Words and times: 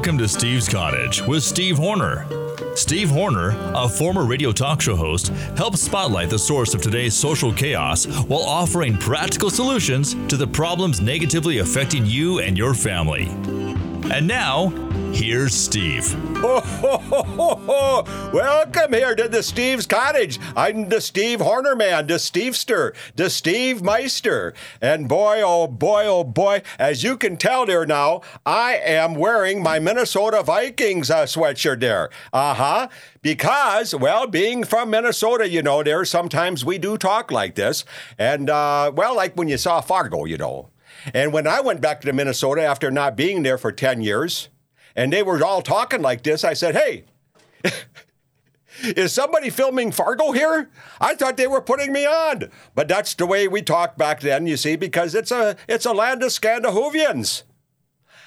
Welcome 0.00 0.16
to 0.16 0.28
Steve's 0.28 0.66
Cottage 0.66 1.20
with 1.26 1.42
Steve 1.42 1.76
Horner. 1.76 2.26
Steve 2.74 3.10
Horner, 3.10 3.54
a 3.74 3.86
former 3.86 4.24
radio 4.24 4.50
talk 4.50 4.80
show 4.80 4.96
host, 4.96 5.28
helps 5.58 5.82
spotlight 5.82 6.30
the 6.30 6.38
source 6.38 6.72
of 6.72 6.80
today's 6.80 7.12
social 7.12 7.52
chaos 7.52 8.06
while 8.22 8.40
offering 8.40 8.96
practical 8.96 9.50
solutions 9.50 10.14
to 10.28 10.38
the 10.38 10.46
problems 10.46 11.02
negatively 11.02 11.58
affecting 11.58 12.06
you 12.06 12.38
and 12.38 12.56
your 12.56 12.72
family. 12.72 13.26
And 14.12 14.26
now, 14.26 14.70
here's 15.12 15.54
Steve. 15.54 16.16
Oh, 16.42 18.04
Welcome 18.34 18.92
here 18.92 19.14
to 19.14 19.28
the 19.28 19.40
Steve's 19.40 19.86
Cottage. 19.86 20.40
I'm 20.56 20.88
the 20.88 21.00
Steve 21.00 21.40
Horner 21.40 21.76
man, 21.76 22.08
the 22.08 22.14
Stevester, 22.14 22.92
the 23.14 23.30
Steve 23.30 23.82
Meister. 23.82 24.52
And 24.80 25.08
boy, 25.08 25.42
oh 25.44 25.68
boy, 25.68 26.06
oh 26.06 26.24
boy, 26.24 26.62
as 26.76 27.04
you 27.04 27.16
can 27.16 27.36
tell 27.36 27.66
there 27.66 27.86
now, 27.86 28.22
I 28.44 28.80
am 28.84 29.14
wearing 29.14 29.62
my 29.62 29.78
Minnesota 29.78 30.42
Vikings 30.42 31.08
uh, 31.08 31.26
sweatshirt 31.26 31.78
there. 31.78 32.10
Uh 32.32 32.54
huh. 32.54 32.88
Because, 33.22 33.94
well, 33.94 34.26
being 34.26 34.64
from 34.64 34.90
Minnesota, 34.90 35.48
you 35.48 35.62
know, 35.62 35.84
there 35.84 36.04
sometimes 36.04 36.64
we 36.64 36.78
do 36.78 36.98
talk 36.98 37.30
like 37.30 37.54
this. 37.54 37.84
And, 38.18 38.50
uh, 38.50 38.90
well, 38.92 39.14
like 39.14 39.36
when 39.36 39.46
you 39.46 39.56
saw 39.56 39.80
Fargo, 39.80 40.24
you 40.24 40.36
know. 40.36 40.69
And 41.14 41.32
when 41.32 41.46
I 41.46 41.60
went 41.60 41.80
back 41.80 42.00
to 42.02 42.12
Minnesota 42.12 42.62
after 42.62 42.90
not 42.90 43.16
being 43.16 43.42
there 43.42 43.58
for 43.58 43.72
10 43.72 44.02
years, 44.02 44.48
and 44.94 45.12
they 45.12 45.22
were 45.22 45.42
all 45.44 45.62
talking 45.62 46.02
like 46.02 46.22
this, 46.22 46.44
I 46.44 46.54
said, 46.54 46.74
hey, 46.74 47.04
is 48.82 49.12
somebody 49.12 49.50
filming 49.50 49.92
Fargo 49.92 50.32
here? 50.32 50.70
I 51.00 51.14
thought 51.14 51.36
they 51.36 51.46
were 51.46 51.60
putting 51.60 51.92
me 51.92 52.06
on. 52.06 52.50
But 52.74 52.88
that's 52.88 53.14
the 53.14 53.26
way 53.26 53.48
we 53.48 53.62
talked 53.62 53.98
back 53.98 54.20
then, 54.20 54.46
you 54.46 54.56
see, 54.56 54.76
because 54.76 55.14
it's 55.14 55.30
a 55.30 55.56
it's 55.68 55.86
a 55.86 55.92
land 55.92 56.22
of 56.22 56.32
Scandinavians. 56.32 57.44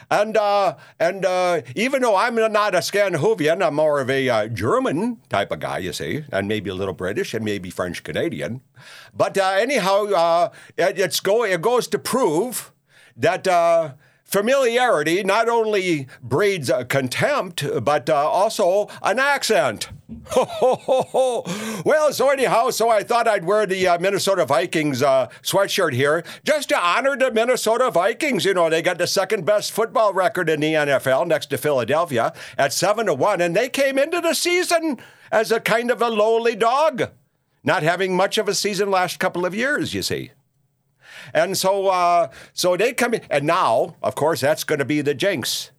And 0.09 0.37
uh, 0.37 0.75
and 0.99 1.25
uh, 1.25 1.61
even 1.75 2.01
though 2.01 2.15
I'm 2.15 2.35
not 2.35 2.75
a 2.75 2.81
Scandinavian, 2.81 3.61
I'm 3.61 3.75
more 3.75 3.99
of 3.99 4.09
a 4.09 4.29
uh, 4.29 4.47
German 4.47 5.17
type 5.29 5.51
of 5.51 5.59
guy, 5.59 5.79
you 5.79 5.93
see, 5.93 6.25
and 6.31 6.47
maybe 6.47 6.69
a 6.69 6.75
little 6.75 6.93
British 6.93 7.33
and 7.33 7.43
maybe 7.43 7.69
French 7.69 8.03
Canadian. 8.03 8.61
But 9.13 9.37
uh, 9.37 9.55
anyhow, 9.57 10.05
uh, 10.05 10.49
it, 10.77 10.99
it's 10.99 11.19
go, 11.19 11.43
it 11.43 11.61
goes 11.61 11.87
to 11.89 11.99
prove 11.99 12.71
that 13.15 13.47
uh, 13.47 13.93
Familiarity 14.33 15.23
not 15.23 15.47
only 15.47 16.07
breeds 16.23 16.71
contempt, 16.89 17.63
but 17.83 18.09
uh, 18.09 18.15
also 18.15 18.89
an 19.03 19.19
accent. 19.19 19.89
well, 21.85 22.11
so 22.11 22.31
anyhow, 22.31 22.71
so 22.71 22.89
I 22.89 23.03
thought 23.03 23.27
I'd 23.27 23.45
wear 23.45 23.67
the 23.67 23.87
uh, 23.87 23.99
Minnesota 23.99 24.43
Vikings 24.47 25.03
uh, 25.03 25.29
sweatshirt 25.43 25.93
here 25.93 26.23
just 26.43 26.69
to 26.69 26.79
honor 26.83 27.15
the 27.15 27.31
Minnesota 27.31 27.91
Vikings. 27.91 28.43
You 28.43 28.55
know, 28.55 28.71
they 28.71 28.81
got 28.81 28.97
the 28.97 29.05
second 29.05 29.45
best 29.45 29.71
football 29.71 30.15
record 30.15 30.49
in 30.49 30.61
the 30.61 30.73
NFL 30.73 31.27
next 31.27 31.51
to 31.51 31.59
Philadelphia 31.59 32.33
at 32.57 32.73
7 32.73 33.05
to 33.05 33.13
1, 33.13 33.39
and 33.39 33.55
they 33.55 33.69
came 33.69 33.99
into 33.99 34.19
the 34.19 34.33
season 34.33 34.97
as 35.31 35.51
a 35.51 35.59
kind 35.59 35.91
of 35.91 36.01
a 36.01 36.09
lowly 36.09 36.55
dog, 36.55 37.11
not 37.63 37.83
having 37.83 38.17
much 38.17 38.39
of 38.39 38.47
a 38.47 38.55
season 38.55 38.89
last 38.89 39.19
couple 39.19 39.45
of 39.45 39.53
years, 39.53 39.93
you 39.93 40.01
see. 40.01 40.31
And 41.33 41.57
so, 41.57 41.87
uh, 41.87 42.29
so 42.53 42.75
they 42.77 42.93
come 42.93 43.13
in, 43.13 43.21
and 43.29 43.45
now, 43.45 43.95
of 44.01 44.15
course, 44.15 44.41
that's 44.41 44.63
going 44.63 44.79
to 44.79 44.85
be 44.85 45.01
the 45.01 45.13
jinx. 45.13 45.71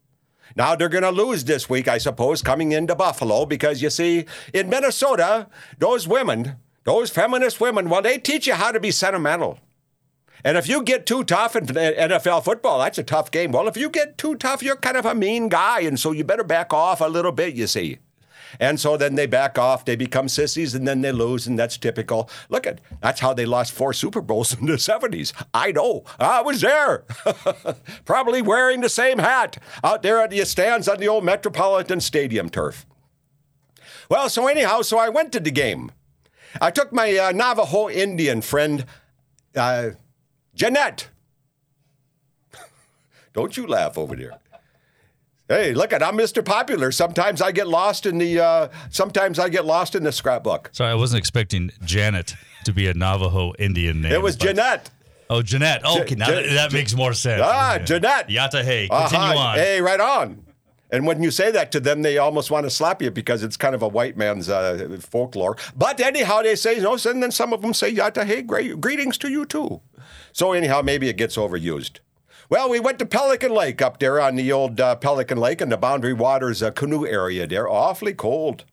Now 0.57 0.77
they're 0.77 0.89
going 0.89 1.03
to 1.05 1.11
lose 1.11 1.45
this 1.45 1.69
week, 1.69 1.89
I 1.89 1.99
suppose, 1.99 2.43
coming 2.43 2.73
into 2.73 2.95
Buffalo 2.95 3.45
because 3.45 3.83
you 3.83 3.91
see, 3.91 4.27
in 4.53 4.69
Minnesota, 4.69 5.49
those 5.79 6.07
women, 6.07 6.57
those 6.85 7.11
feminist 7.11 7.61
women, 7.61 7.89
well, 7.89 8.03
they 8.03 8.19
teach 8.19 8.47
you 8.47 8.55
how 8.55 8.71
to 8.71 8.79
be 8.79 8.91
sentimental. 8.91 9.59
And 10.45 10.59
if 10.59 10.69
you 10.69 10.83
get 10.83 11.07
too 11.07 11.25
tough 11.25 11.57
in 11.57 11.67
NFL 11.67 12.45
football, 12.45 12.79
that's 12.79 12.99
a 12.99 13.03
tough 13.03 13.31
game. 13.31 13.51
Well, 13.51 13.67
if 13.67 13.79
you 13.79 13.89
get 13.89 14.19
too 14.19 14.37
tough, 14.37 14.63
you're 14.63 14.77
kind 14.77 14.99
of 14.99 15.07
a 15.07 15.15
mean 15.15 15.49
guy, 15.49 15.81
and 15.81 15.99
so 15.99 16.13
you 16.13 16.23
better 16.23 16.45
back 16.45 16.73
off 16.73 17.01
a 17.01 17.07
little 17.07 17.33
bit, 17.33 17.55
you 17.55 17.67
see. 17.67 17.99
And 18.61 18.79
so 18.79 18.97
then 18.97 19.15
they 19.15 19.27
back 19.27 19.59
off, 19.59 19.85
they 19.85 19.97
become 19.97 20.29
sissies, 20.29 20.75
and 20.75 20.87
then 20.87 21.01
they 21.01 21.13
lose, 21.13 21.47
and 21.47 21.59
that's 21.59 21.77
typical. 21.77 22.31
Look 22.49 22.67
at 22.67 22.81
that's 23.01 23.21
how 23.21 23.35
they 23.35 23.47
lost 23.47 23.73
four 23.73 23.93
Super 23.93 24.21
Bowls 24.21 24.53
in 24.59 24.67
the 24.67 24.75
70s. 24.75 25.33
I 25.53 25.73
know. 25.73 26.05
I 26.19 26.43
was 26.43 26.61
there. 26.61 27.05
Probably 28.05 28.43
wearing 28.43 28.81
the 28.81 28.89
same 28.89 29.19
hat 29.19 29.59
out 29.83 30.03
there 30.03 30.21
at 30.21 30.31
the 30.31 30.45
stands 30.45 30.89
on 30.89 30.99
the 30.99 31.09
old 31.09 31.25
Metropolitan 31.25 32.01
Stadium 32.01 32.49
turf. 32.49 32.87
Well, 34.09 34.29
so 34.29 34.47
anyhow, 34.47 34.83
so 34.83 34.99
I 34.99 35.09
went 35.09 35.33
to 35.33 35.41
the 35.41 35.51
game. 35.51 35.91
I 36.61 36.71
took 36.71 36.93
my 36.93 37.17
uh, 37.17 37.33
Navajo 37.33 37.89
Indian 37.89 38.41
friend, 38.41 38.85
uh, 39.57 39.91
Jeanette. 40.55 41.09
Don't 43.33 43.57
you 43.57 43.67
laugh 43.67 43.99
over 43.99 44.15
there. 44.15 44.39
Hey, 45.49 45.75
look 45.75 45.93
at 45.93 46.03
I'm 46.03 46.17
Mr. 46.17 46.43
Popular. 46.43 46.91
Sometimes 46.91 47.43
I 47.43 47.53
get 47.53 47.69
lost 47.69 48.07
in 48.07 48.17
the 48.17 48.41
uh, 48.41 48.69
sometimes 48.91 49.39
I 49.39 49.51
get 49.51 49.67
lost 49.67 49.95
in 49.95 50.03
the 50.03 50.13
scrapbook. 50.13 50.71
Sorry, 50.73 50.91
I 50.91 50.95
wasn't 50.95 51.19
expecting 51.19 51.71
Janet 51.85 52.35
to 52.65 52.73
be 52.73 52.87
a 52.87 52.95
Navajo 52.95 53.53
Indian 53.59 54.01
name. 54.01 54.13
It 54.13 54.23
was 54.23 54.37
but... 54.37 54.47
Jeanette. 54.47 54.91
Oh, 55.29 55.43
Jeanette. 55.43 55.83
Oh, 55.85 56.01
okay, 56.01 56.15
now 56.15 56.31
that, 56.31 56.73
makes 56.73 56.95
more 56.95 57.13
sense. 57.13 57.43
Ah, 57.45 57.75
yeah. 57.75 57.79
Jeanette. 57.85 58.29
Yata 58.29 58.63
hey. 58.63 58.89
Continue 58.89 59.27
uh-huh. 59.27 59.39
on. 59.39 59.57
Hey, 59.57 59.81
right 59.81 60.01
on. 60.01 60.45
And 60.91 61.07
when 61.07 61.23
you 61.23 61.31
say 61.31 61.51
that 61.51 61.73
to 61.73 61.81
them, 61.81 62.03
they 62.03 62.19
almost 62.19 62.51
want 62.51 62.65
to 62.65 62.71
slap 62.71 63.03
you 63.03 63.11
because 63.11 63.43
it's 63.43 63.57
kind 63.57 63.75
of 63.75 63.83
a 63.83 63.89
white 63.89 64.17
man's 64.17 64.49
uh, 64.49 64.97
folklore. 65.01 65.57
But 65.77 66.01
anyhow, 66.01 66.43
they 66.43 66.55
say 66.57 66.79
no, 66.79 66.97
and 67.05 67.23
then 67.23 67.33
some 67.33 67.53
of 67.53 67.63
them 67.63 67.75
say 67.75 67.93
Yata 67.93 68.25
hey, 68.25 68.43
greetings 68.43 69.19
to 69.19 69.29
you 69.29 69.45
too. 69.45 69.81
So 70.33 70.53
anyhow, 70.53 70.83
maybe 70.83 71.09
it 71.09 71.17
gets 71.17 71.37
overused. 71.37 71.99
Well, 72.55 72.71
we 72.71 72.79
went 72.79 73.01
to 73.01 73.05
Pelican 73.05 73.51
Lake 73.51 73.83
up 73.83 73.99
there 73.99 74.21
on 74.21 74.37
the 74.37 74.53
old 74.53 74.81
uh, 74.81 74.95
Pelican 74.95 75.39
Lake 75.39 75.61
in 75.61 75.71
the 75.71 75.77
Boundary 75.77 76.13
Waters 76.13 76.63
uh, 76.63 76.71
canoe 76.71 77.05
area 77.05 77.49
there. 77.49 77.69
Awfully 77.69 78.15
cold. 78.15 78.65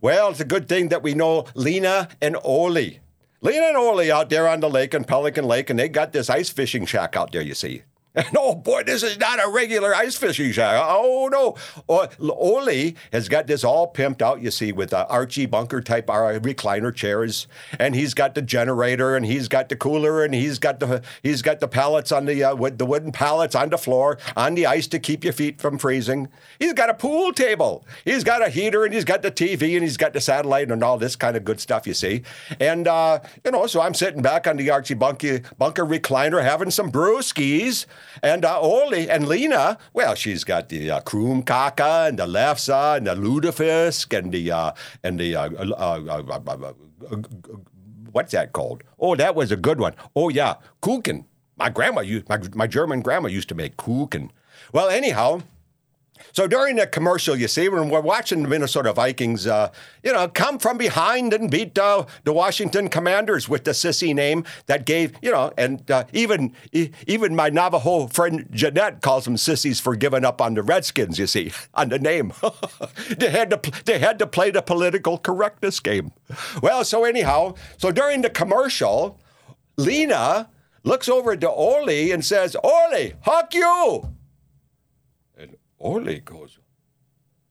Well, 0.00 0.30
it's 0.30 0.40
a 0.40 0.44
good 0.44 0.68
thing 0.68 0.88
that 0.88 1.04
we 1.04 1.14
know 1.14 1.44
Lena 1.54 2.08
and 2.20 2.36
Ole. 2.42 2.98
Lena 3.40 3.66
and 3.66 3.76
Ole 3.76 4.10
out 4.10 4.28
there 4.28 4.48
on 4.48 4.58
the 4.58 4.68
lake 4.68 4.92
in 4.92 5.04
Pelican 5.04 5.44
Lake, 5.44 5.70
and 5.70 5.78
they 5.78 5.88
got 5.88 6.12
this 6.12 6.28
ice 6.28 6.50
fishing 6.50 6.84
shack 6.84 7.14
out 7.14 7.30
there, 7.30 7.42
you 7.42 7.54
see. 7.54 7.84
And 8.14 8.26
oh 8.36 8.54
boy, 8.54 8.82
this 8.82 9.02
is 9.02 9.18
not 9.18 9.42
a 9.42 9.48
regular 9.48 9.94
ice 9.94 10.16
fishing 10.16 10.52
shack. 10.52 10.78
Oh 10.86 11.30
no. 11.32 11.56
Ole 11.88 12.94
has 13.10 13.28
got 13.28 13.46
this 13.46 13.64
all 13.64 13.90
pimped 13.90 14.20
out, 14.20 14.42
you 14.42 14.50
see, 14.50 14.70
with 14.70 14.92
uh, 14.92 15.06
Archie 15.08 15.46
Bunker 15.46 15.80
type 15.80 16.10
uh, 16.10 16.38
recliner 16.40 16.94
chairs. 16.94 17.46
And 17.78 17.94
he's 17.94 18.12
got 18.12 18.34
the 18.34 18.42
generator 18.42 19.16
and 19.16 19.24
he's 19.24 19.48
got 19.48 19.70
the 19.70 19.76
cooler 19.76 20.24
and 20.24 20.34
he's 20.34 20.58
got 20.58 20.78
the 20.78 21.02
he's 21.22 21.40
got 21.40 21.60
the 21.60 21.68
pallets 21.68 22.12
on 22.12 22.26
the 22.26 22.44
uh, 22.44 22.54
with 22.54 22.76
the 22.76 22.84
wooden 22.84 23.12
pallets 23.12 23.54
on 23.54 23.70
the 23.70 23.78
floor 23.78 24.18
on 24.36 24.54
the 24.56 24.66
ice 24.66 24.86
to 24.88 24.98
keep 24.98 25.24
your 25.24 25.32
feet 25.32 25.58
from 25.58 25.78
freezing. 25.78 26.28
He's 26.58 26.74
got 26.74 26.90
a 26.90 26.94
pool 26.94 27.32
table. 27.32 27.86
He's 28.04 28.24
got 28.24 28.42
a 28.46 28.50
heater 28.50 28.84
and 28.84 28.92
he's 28.92 29.06
got 29.06 29.22
the 29.22 29.32
TV 29.32 29.74
and 29.74 29.82
he's 29.82 29.96
got 29.96 30.12
the 30.12 30.20
satellite 30.20 30.70
and 30.70 30.84
all 30.84 30.98
this 30.98 31.16
kind 31.16 31.34
of 31.34 31.44
good 31.44 31.60
stuff, 31.60 31.86
you 31.86 31.94
see. 31.94 32.24
And 32.60 32.86
uh, 32.86 33.20
you 33.42 33.52
know, 33.52 33.66
so 33.66 33.80
I'm 33.80 33.94
sitting 33.94 34.20
back 34.20 34.46
on 34.46 34.58
the 34.58 34.68
Archie 34.68 34.94
Bunker, 34.94 35.40
Bunker 35.56 35.86
recliner 35.86 36.42
having 36.42 36.70
some 36.70 36.92
brewskis. 36.92 37.86
And 38.22 38.44
uh, 38.44 38.60
Ole 38.60 39.08
and 39.10 39.26
Lena, 39.26 39.78
well, 39.92 40.14
she's 40.14 40.44
got 40.44 40.68
the 40.68 40.90
uh, 40.90 41.00
Kaka 41.00 42.06
and 42.08 42.18
the 42.18 42.26
Lefse 42.26 42.96
and 42.96 43.06
the 43.06 43.14
lutefisk 43.14 44.16
and 44.16 44.32
the 44.32 44.50
uh, 44.50 44.72
and 45.02 45.18
the 45.18 45.36
uh, 45.36 45.48
uh, 45.50 46.00
uh, 46.08 46.72
what's 48.12 48.32
that 48.32 48.52
called? 48.52 48.82
Oh, 48.98 49.16
that 49.16 49.34
was 49.34 49.50
a 49.50 49.56
good 49.56 49.80
one. 49.80 49.94
Oh 50.14 50.28
yeah, 50.28 50.54
Kuchen. 50.82 51.24
My 51.56 51.68
grandma 51.68 52.00
used 52.00 52.28
my 52.28 52.38
my 52.54 52.66
German 52.66 53.00
grandma 53.00 53.28
used 53.28 53.48
to 53.48 53.54
make 53.54 53.76
Kuchen. 53.76 54.30
Well, 54.72 54.88
anyhow, 54.88 55.42
so 56.32 56.46
during 56.46 56.76
the 56.76 56.86
commercial, 56.86 57.36
you 57.36 57.48
see, 57.48 57.68
when 57.68 57.88
we're 57.88 58.00
watching 58.00 58.42
the 58.42 58.48
Minnesota 58.48 58.92
Vikings, 58.92 59.46
uh, 59.46 59.70
you 60.02 60.12
know, 60.12 60.28
come 60.28 60.58
from 60.58 60.78
behind 60.78 61.32
and 61.32 61.50
beat 61.50 61.76
uh, 61.78 62.06
the 62.24 62.32
Washington 62.32 62.88
Commanders 62.88 63.48
with 63.48 63.64
the 63.64 63.72
sissy 63.72 64.14
name 64.14 64.44
that 64.66 64.86
gave, 64.86 65.12
you 65.22 65.30
know, 65.30 65.52
and 65.58 65.90
uh, 65.90 66.04
even 66.12 66.54
even 66.72 67.34
my 67.34 67.48
Navajo 67.48 68.06
friend 68.06 68.46
Jeanette 68.50 69.00
calls 69.02 69.24
them 69.24 69.36
sissies 69.36 69.80
for 69.80 69.96
giving 69.96 70.24
up 70.24 70.40
on 70.40 70.54
the 70.54 70.62
Redskins. 70.62 71.18
You 71.18 71.26
see, 71.26 71.52
on 71.74 71.88
the 71.88 71.98
name, 71.98 72.32
they 73.18 73.30
had 73.30 73.50
to 73.50 73.82
they 73.84 73.98
had 73.98 74.18
to 74.18 74.26
play 74.26 74.50
the 74.50 74.62
political 74.62 75.18
correctness 75.18 75.80
game. 75.80 76.12
Well, 76.62 76.84
so 76.84 77.04
anyhow, 77.04 77.54
so 77.76 77.90
during 77.90 78.22
the 78.22 78.30
commercial, 78.30 79.20
Lena 79.76 80.48
looks 80.84 81.08
over 81.08 81.36
to 81.36 81.50
Ole 81.50 82.12
and 82.12 82.24
says, 82.24 82.56
"Oli, 82.62 83.14
huck 83.22 83.54
you." 83.54 84.14
Ole 85.82 86.20
goes, 86.20 86.58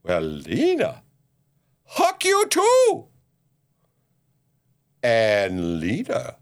Well, 0.03 0.21
Lena, 0.21 1.03
huck 1.83 2.23
you 2.23 2.47
too. 2.47 3.07
And 5.03 5.79
Lena 5.79 6.37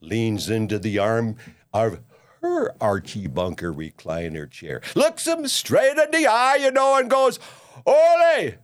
leans 0.00 0.50
into 0.50 0.78
the 0.78 0.98
arm 0.98 1.36
of 1.72 2.00
her 2.42 2.74
Archie 2.82 3.28
Bunker 3.28 3.72
recliner 3.72 4.50
chair, 4.50 4.82
looks 4.94 5.26
him 5.26 5.46
straight 5.48 5.96
in 5.96 6.10
the 6.10 6.26
eye, 6.26 6.56
you 6.56 6.70
know, 6.70 6.98
and 6.98 7.08
goes, 7.08 7.38
Ole, 7.86 8.54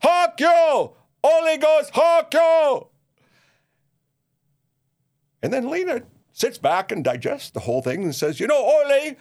huck 0.00 0.40
you. 0.40 0.92
Ole 1.24 1.58
goes, 1.58 1.90
huck 1.92 2.32
you. 2.32 2.86
And 5.42 5.52
then 5.52 5.68
Lena 5.68 6.02
sits 6.32 6.58
back 6.58 6.90
and 6.92 7.04
digests 7.04 7.50
the 7.50 7.60
whole 7.60 7.82
thing 7.82 8.04
and 8.04 8.14
says, 8.14 8.40
You 8.40 8.46
know, 8.46 8.56
Ole, 8.56 9.16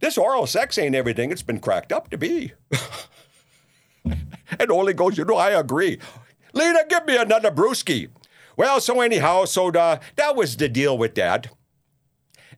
This 0.00 0.18
oral 0.18 0.46
sex 0.46 0.76
ain't 0.78 0.94
everything 0.94 1.30
it's 1.30 1.42
been 1.42 1.60
cracked 1.60 1.92
up 1.92 2.10
to 2.10 2.18
be. 2.18 2.52
and 4.04 4.70
Ole 4.70 4.92
goes, 4.92 5.16
You 5.16 5.24
know, 5.24 5.36
I 5.36 5.50
agree. 5.50 5.98
Lena, 6.52 6.80
give 6.88 7.06
me 7.06 7.16
another 7.16 7.50
brewski. 7.50 8.08
Well, 8.56 8.80
so 8.80 9.00
anyhow, 9.00 9.46
so 9.46 9.70
uh, 9.70 9.98
that 10.16 10.36
was 10.36 10.56
the 10.56 10.68
deal 10.68 10.96
with 10.96 11.14
that. 11.16 11.48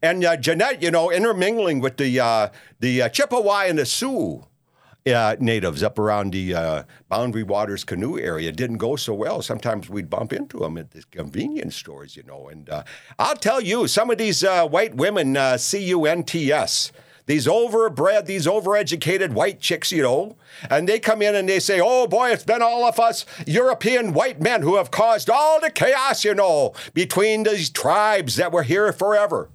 And 0.03 0.25
uh, 0.25 0.37
Jeanette, 0.37 0.83
you 0.83 0.91
know, 0.91 1.11
intermingling 1.11 1.81
with 1.81 1.97
the 1.97 2.21
uh, 2.21 2.49
the 2.81 3.03
uh, 3.03 3.09
Chippewa 3.09 3.65
and 3.67 3.79
the 3.79 3.87
Sioux 3.87 4.45
uh, 5.07 5.37
natives 5.41 5.83
up 5.83 5.99
around 5.99 6.35
the 6.35 6.55
uh, 6.55 6.83
Boundary 7.09 7.43
Waters 7.43 7.83
canoe 7.83 8.19
area 8.19 8.53
didn't 8.53 8.77
go 8.77 8.97
so 8.97 9.15
well. 9.15 9.41
Sometimes 9.41 9.89
we'd 9.89 10.11
bump 10.11 10.35
into 10.35 10.59
them 10.59 10.77
at 10.77 10.91
the 10.91 11.03
convenience 11.11 11.77
stores, 11.77 12.15
you 12.15 12.25
know. 12.25 12.49
And 12.49 12.69
I'll 13.19 13.37
tell 13.37 13.63
you, 13.63 13.89
some 13.89 14.11
of 14.11 14.19
these 14.19 14.43
white 14.43 14.95
women, 14.95 15.59
C 15.59 15.79
U 15.87 16.05
N 16.05 16.23
T 16.25 16.53
S, 16.53 16.93
these 17.27 17.47
overbred, 17.47 18.27
these 18.27 18.47
overeducated 18.47 19.33
white 19.33 19.61
chicks, 19.61 19.91
you 19.91 20.03
know, 20.03 20.37
and 20.71 20.89
they 20.89 21.01
come 21.01 21.23
in 21.23 21.35
and 21.35 21.49
they 21.49 21.61
say, 21.61 21.81
oh 21.83 22.07
boy, 22.07 22.31
it's 22.31 22.45
been 22.45 22.63
all 22.63 22.85
of 22.85 23.01
us 23.01 23.27
European 23.47 24.13
white 24.13 24.41
men 24.41 24.63
who 24.63 24.77
have 24.77 24.93
caused 24.93 25.29
all 25.29 25.61
the 25.61 25.71
chaos, 25.71 26.25
you 26.25 26.35
know, 26.35 26.73
between 26.95 27.43
these 27.43 27.69
tribes 27.69 28.37
that 28.37 28.53
were 28.53 28.63
here 28.63 28.93
forever. 28.93 29.51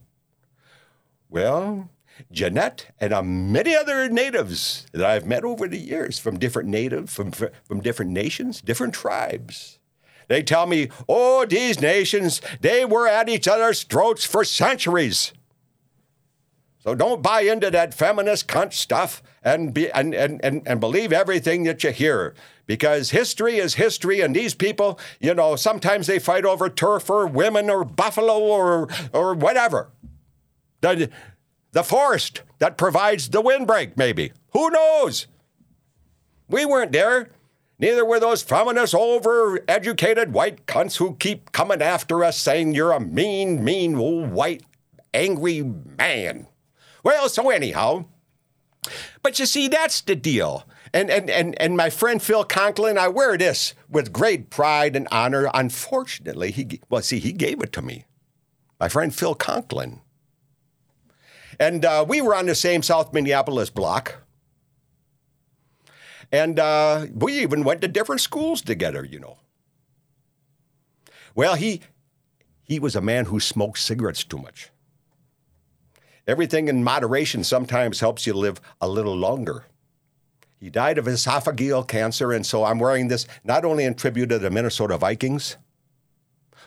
Well, 1.29 1.89
Jeanette 2.29 2.93
and 2.99 3.13
uh, 3.13 3.23
many 3.23 3.73
other 3.73 4.09
natives 4.09 4.85
that 4.91 5.05
I've 5.05 5.25
met 5.25 5.45
over 5.45 5.67
the 5.67 5.79
years 5.79 6.19
from 6.19 6.37
different 6.37 6.67
native, 6.67 7.09
from, 7.09 7.31
from 7.31 7.79
different 7.81 8.11
nations, 8.11 8.61
different 8.61 8.93
tribes. 8.93 9.79
They 10.27 10.43
tell 10.43 10.65
me, 10.65 10.89
oh, 11.09 11.45
these 11.45 11.81
nations, 11.81 12.41
they 12.59 12.85
were 12.85 13.07
at 13.07 13.29
each 13.29 13.47
other's 13.47 13.83
throats 13.83 14.25
for 14.25 14.43
centuries. 14.43 15.33
So 16.83 16.95
don't 16.95 17.21
buy 17.21 17.41
into 17.41 17.69
that 17.69 17.93
feminist 17.93 18.47
cunt 18.47 18.73
stuff 18.73 19.21
and, 19.43 19.71
be, 19.71 19.91
and, 19.91 20.15
and, 20.15 20.43
and, 20.43 20.63
and 20.65 20.79
believe 20.79 21.13
everything 21.13 21.63
that 21.63 21.83
you 21.83 21.91
hear. 21.91 22.33
Because 22.65 23.11
history 23.11 23.57
is 23.57 23.75
history, 23.75 24.21
and 24.21 24.35
these 24.35 24.55
people, 24.55 24.99
you 25.19 25.35
know, 25.35 25.55
sometimes 25.55 26.07
they 26.07 26.17
fight 26.17 26.43
over 26.43 26.69
turf 26.69 27.07
or 27.09 27.27
women 27.27 27.69
or 27.69 27.83
buffalo 27.83 28.39
or, 28.39 28.87
or 29.13 29.35
whatever. 29.35 29.91
The, 30.79 31.11
the 31.71 31.83
forest 31.83 32.41
that 32.57 32.77
provides 32.77 33.29
the 33.29 33.41
windbreak, 33.41 33.95
maybe. 33.95 34.31
Who 34.53 34.71
knows? 34.71 35.27
We 36.47 36.65
weren't 36.65 36.93
there. 36.93 37.29
Neither 37.77 38.05
were 38.05 38.19
those 38.19 38.41
feminist, 38.41 38.95
over-educated 38.95 40.33
white 40.33 40.65
cunts 40.65 40.97
who 40.97 41.15
keep 41.15 41.51
coming 41.51 41.81
after 41.81 42.23
us 42.23 42.37
saying 42.37 42.73
you're 42.73 42.91
a 42.91 42.99
mean, 42.99 43.63
mean 43.63 43.97
white, 44.33 44.63
angry 45.13 45.61
man. 45.61 46.47
Well, 47.03 47.29
so 47.29 47.49
anyhow, 47.49 48.05
but 49.23 49.39
you 49.39 49.45
see, 49.45 49.67
that's 49.67 50.01
the 50.01 50.15
deal. 50.15 50.65
And, 50.93 51.09
and, 51.09 51.29
and, 51.29 51.59
and 51.61 51.77
my 51.77 51.89
friend 51.89 52.21
Phil 52.21 52.43
Conklin, 52.43 52.97
I 52.97 53.07
wear 53.07 53.37
this 53.37 53.73
with 53.89 54.11
great 54.11 54.49
pride 54.49 54.95
and 54.95 55.07
honor. 55.11 55.49
Unfortunately, 55.53 56.51
he, 56.51 56.81
well, 56.89 57.01
see, 57.01 57.19
he 57.19 57.31
gave 57.31 57.61
it 57.61 57.71
to 57.73 57.81
me. 57.81 58.05
My 58.79 58.89
friend 58.89 59.13
Phil 59.13 59.35
Conklin. 59.35 60.01
And 61.59 61.85
uh, 61.85 62.05
we 62.07 62.21
were 62.21 62.35
on 62.35 62.47
the 62.47 62.55
same 62.55 62.81
South 62.81 63.13
Minneapolis 63.13 63.69
block. 63.69 64.23
And 66.31 66.59
uh, 66.59 67.07
we 67.13 67.39
even 67.39 67.63
went 67.63 67.81
to 67.81 67.87
different 67.87 68.21
schools 68.21 68.61
together, 68.61 69.05
you 69.05 69.19
know. 69.19 69.37
Well, 71.35 71.55
he, 71.55 71.81
he 72.63 72.79
was 72.79 72.95
a 72.95 73.01
man 73.01 73.25
who 73.25 73.39
smoked 73.39 73.79
cigarettes 73.79 74.23
too 74.23 74.39
much. 74.39 74.71
Everything 76.27 76.67
in 76.67 76.83
moderation 76.83 77.43
sometimes 77.43 77.99
helps 77.99 78.27
you 78.27 78.33
live 78.33 78.61
a 78.79 78.87
little 78.87 79.15
longer. 79.15 79.65
He 80.59 80.69
died 80.69 80.99
of 80.99 81.05
esophageal 81.05 81.87
cancer, 81.87 82.31
and 82.31 82.45
so 82.45 82.63
I'm 82.63 82.77
wearing 82.77 83.07
this 83.07 83.25
not 83.43 83.65
only 83.65 83.83
in 83.83 83.95
tribute 83.95 84.29
to 84.29 84.37
the 84.37 84.51
Minnesota 84.51 84.97
Vikings, 84.97 85.57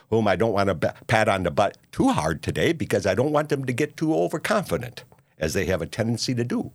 whom 0.09 0.27
I 0.27 0.35
don't 0.35 0.51
want 0.51 0.81
to 0.81 0.93
pat 1.07 1.29
on 1.29 1.43
the 1.43 1.51
butt 1.51 1.77
too 1.93 2.09
hard 2.09 2.43
today 2.43 2.73
because 2.73 3.05
I 3.05 3.15
don't 3.15 3.31
want 3.31 3.47
them 3.47 3.63
to 3.65 3.73
get 3.73 3.95
too 3.95 4.13
overconfident, 4.13 5.05
as 5.39 5.53
they 5.53 5.65
have 5.65 5.81
a 5.81 5.87
tendency 5.87 6.35
to 6.35 6.43
do. 6.43 6.71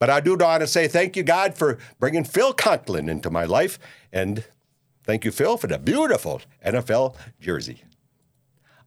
But 0.00 0.10
I 0.10 0.18
do 0.18 0.36
want 0.36 0.62
to 0.62 0.66
say 0.66 0.88
thank 0.88 1.16
you, 1.16 1.22
God, 1.22 1.56
for 1.56 1.78
bringing 2.00 2.24
Phil 2.24 2.52
Conklin 2.52 3.08
into 3.08 3.30
my 3.30 3.44
life, 3.44 3.78
and 4.12 4.44
thank 5.04 5.24
you, 5.24 5.30
Phil, 5.30 5.56
for 5.56 5.68
the 5.68 5.78
beautiful 5.78 6.42
NFL 6.66 7.14
jersey. 7.40 7.84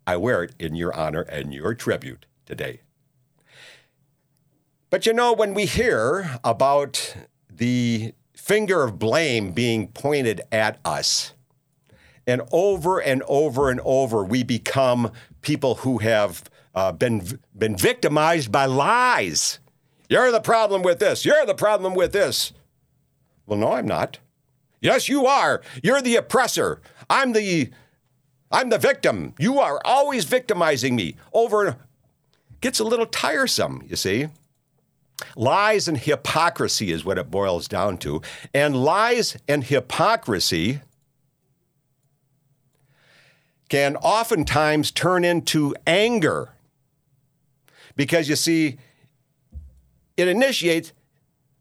I 0.05 0.17
wear 0.17 0.43
it 0.43 0.53
in 0.59 0.75
your 0.75 0.93
honor 0.93 1.21
and 1.21 1.53
your 1.53 1.73
tribute 1.73 2.25
today. 2.45 2.81
But 4.93 5.07
you 5.07 5.13
know, 5.13 5.33
when 5.33 5.55
we 5.55 5.65
hear 5.65 6.37
about 6.43 7.15
the 7.51 8.13
finger 8.35 8.83
of 8.83 8.99
blame 8.99 9.51
being 9.51 9.87
pointed 9.87 10.41
at 10.51 10.77
us, 10.85 11.33
and 12.27 12.43
over 12.51 12.99
and 12.99 13.23
over 13.27 13.71
and 13.71 13.81
over, 13.83 14.23
we 14.23 14.43
become 14.43 15.11
people 15.41 15.73
who 15.73 15.97
have 15.97 16.43
uh, 16.75 16.91
been, 16.91 17.39
been 17.57 17.75
victimized 17.75 18.51
by 18.51 18.65
lies. 18.65 19.57
You're 20.09 20.31
the 20.31 20.39
problem 20.39 20.83
with 20.83 20.99
this. 20.99 21.25
You're 21.25 21.47
the 21.47 21.55
problem 21.55 21.95
with 21.95 22.11
this. 22.11 22.53
Well, 23.47 23.57
no, 23.57 23.71
I'm 23.71 23.87
not. 23.87 24.19
Yes, 24.79 25.09
you 25.09 25.25
are. 25.25 25.63
You're 25.81 26.03
the 26.03 26.17
oppressor. 26.17 26.83
I'm 27.09 27.33
the 27.33 27.71
I'm 28.51 28.69
the 28.69 28.77
victim. 28.77 29.33
You 29.39 29.59
are 29.59 29.81
always 29.83 30.25
victimizing 30.25 30.95
me. 30.95 31.15
Over 31.33 31.77
gets 32.61 32.79
a 32.79 32.83
little 32.83 33.07
tiresome, 33.07 33.81
you 33.87 33.95
see. 33.95 34.27
Lies 35.35 35.87
and 35.87 35.97
hypocrisy 35.97 36.91
is 36.91 37.05
what 37.05 37.17
it 37.17 37.31
boils 37.31 37.67
down 37.67 37.97
to. 37.99 38.21
And 38.53 38.83
lies 38.83 39.37
and 39.47 39.63
hypocrisy 39.63 40.81
can 43.69 43.95
oftentimes 43.97 44.91
turn 44.91 45.23
into 45.25 45.75
anger 45.87 46.49
because 47.95 48.29
you 48.29 48.35
see, 48.35 48.77
it 50.17 50.27
initiates 50.27 50.93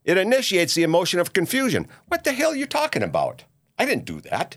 it 0.04 0.18
initiates 0.18 0.74
the 0.74 0.82
emotion 0.82 1.20
of 1.20 1.32
confusion. 1.32 1.86
What 2.08 2.24
the 2.24 2.32
hell 2.32 2.50
are 2.50 2.56
you 2.56 2.66
talking 2.66 3.02
about? 3.02 3.44
I 3.78 3.84
didn't 3.84 4.04
do 4.04 4.20
that. 4.22 4.56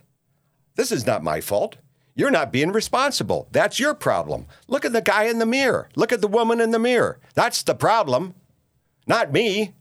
This 0.76 0.92
is 0.92 1.06
not 1.06 1.24
my 1.24 1.40
fault. 1.40 1.78
You're 2.16 2.32
not 2.32 2.52
being 2.52 2.72
responsible. 2.72 3.48
That's 3.52 3.80
your 3.80 3.94
problem. 3.94 4.48
Look 4.68 4.86
at 4.86 4.94
the 4.94 5.02
guy 5.02 5.26
in 5.26 5.40
the 5.40 5.46
mirror. 5.46 5.90
Look 5.96 6.12
at 6.12 6.22
the 6.22 6.28
woman 6.28 6.62
in 6.62 6.72
the 6.72 6.80
mirror. 6.80 7.20
That's 7.36 7.62
the 7.62 7.76
problem 7.76 8.34
not 9.08 9.32
me. 9.32 9.74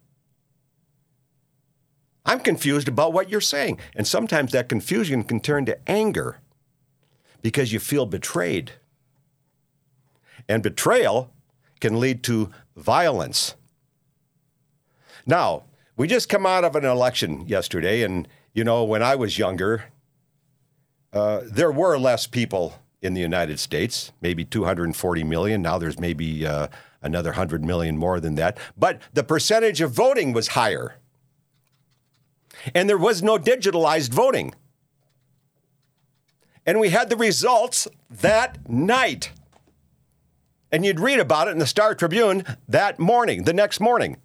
I'm 2.27 2.41
confused 2.41 2.89
about 2.89 3.13
what 3.13 3.29
you're 3.29 3.41
saying. 3.41 3.79
And 3.95 4.07
sometimes 4.07 4.53
that 4.53 4.69
confusion 4.69 5.25
can 5.25 5.41
turn 5.41 5.67
to 5.67 5.79
anger 5.89 6.39
because 7.43 7.73
you 7.73 7.79
feel 7.79 8.07
betrayed. 8.07 8.73
And 10.49 10.63
betrayal 10.63 11.31
can 11.81 12.01
lead 12.01 12.23
to 12.25 12.51
violence. 12.77 13.55
Now, 15.27 15.65
we 15.97 16.09
just 16.09 16.29
come 16.29 16.47
out 16.47 16.65
of 16.65 16.75
an 16.77 16.85
election 16.85 17.47
yesterday, 17.47 18.03
and 18.03 18.27
you 18.53 18.65
know, 18.65 18.85
when 18.85 19.03
I 19.03 19.15
was 19.15 19.39
younger, 19.39 19.85
uh, 21.13 21.43
there 21.45 21.71
were 21.71 21.99
less 21.99 22.27
people 22.27 22.75
in 23.01 23.15
the 23.15 23.21
United 23.21 23.61
States, 23.61 24.13
maybe 24.21 24.45
240 24.45 25.25
million. 25.25 25.63
Now 25.63 25.79
there's 25.79 26.01
maybe 26.01 26.47
uh, 26.47 26.69
another 27.05 27.31
100 27.31 27.65
million 27.65 27.97
more 27.97 28.19
than 28.19 28.35
that. 28.37 28.59
But 28.77 29.01
the 29.13 29.23
percentage 29.23 29.81
of 29.81 29.93
voting 29.93 30.33
was 30.33 30.49
higher. 30.49 30.97
And 32.75 32.89
there 32.89 32.99
was 32.99 33.23
no 33.23 33.39
digitalized 33.39 34.13
voting. 34.13 34.55
And 36.67 36.81
we 36.81 36.89
had 36.89 37.11
the 37.11 37.17
results 37.17 37.87
that 38.11 38.69
night. 38.69 39.31
And 40.73 40.85
you'd 40.85 40.99
read 40.99 41.21
about 41.21 41.47
it 41.47 41.53
in 41.53 41.59
the 41.59 41.67
Star 41.67 41.95
Tribune 41.95 42.45
that 42.69 42.99
morning, 42.99 43.45
the 43.45 43.53
next 43.53 43.81
morning. 43.81 44.17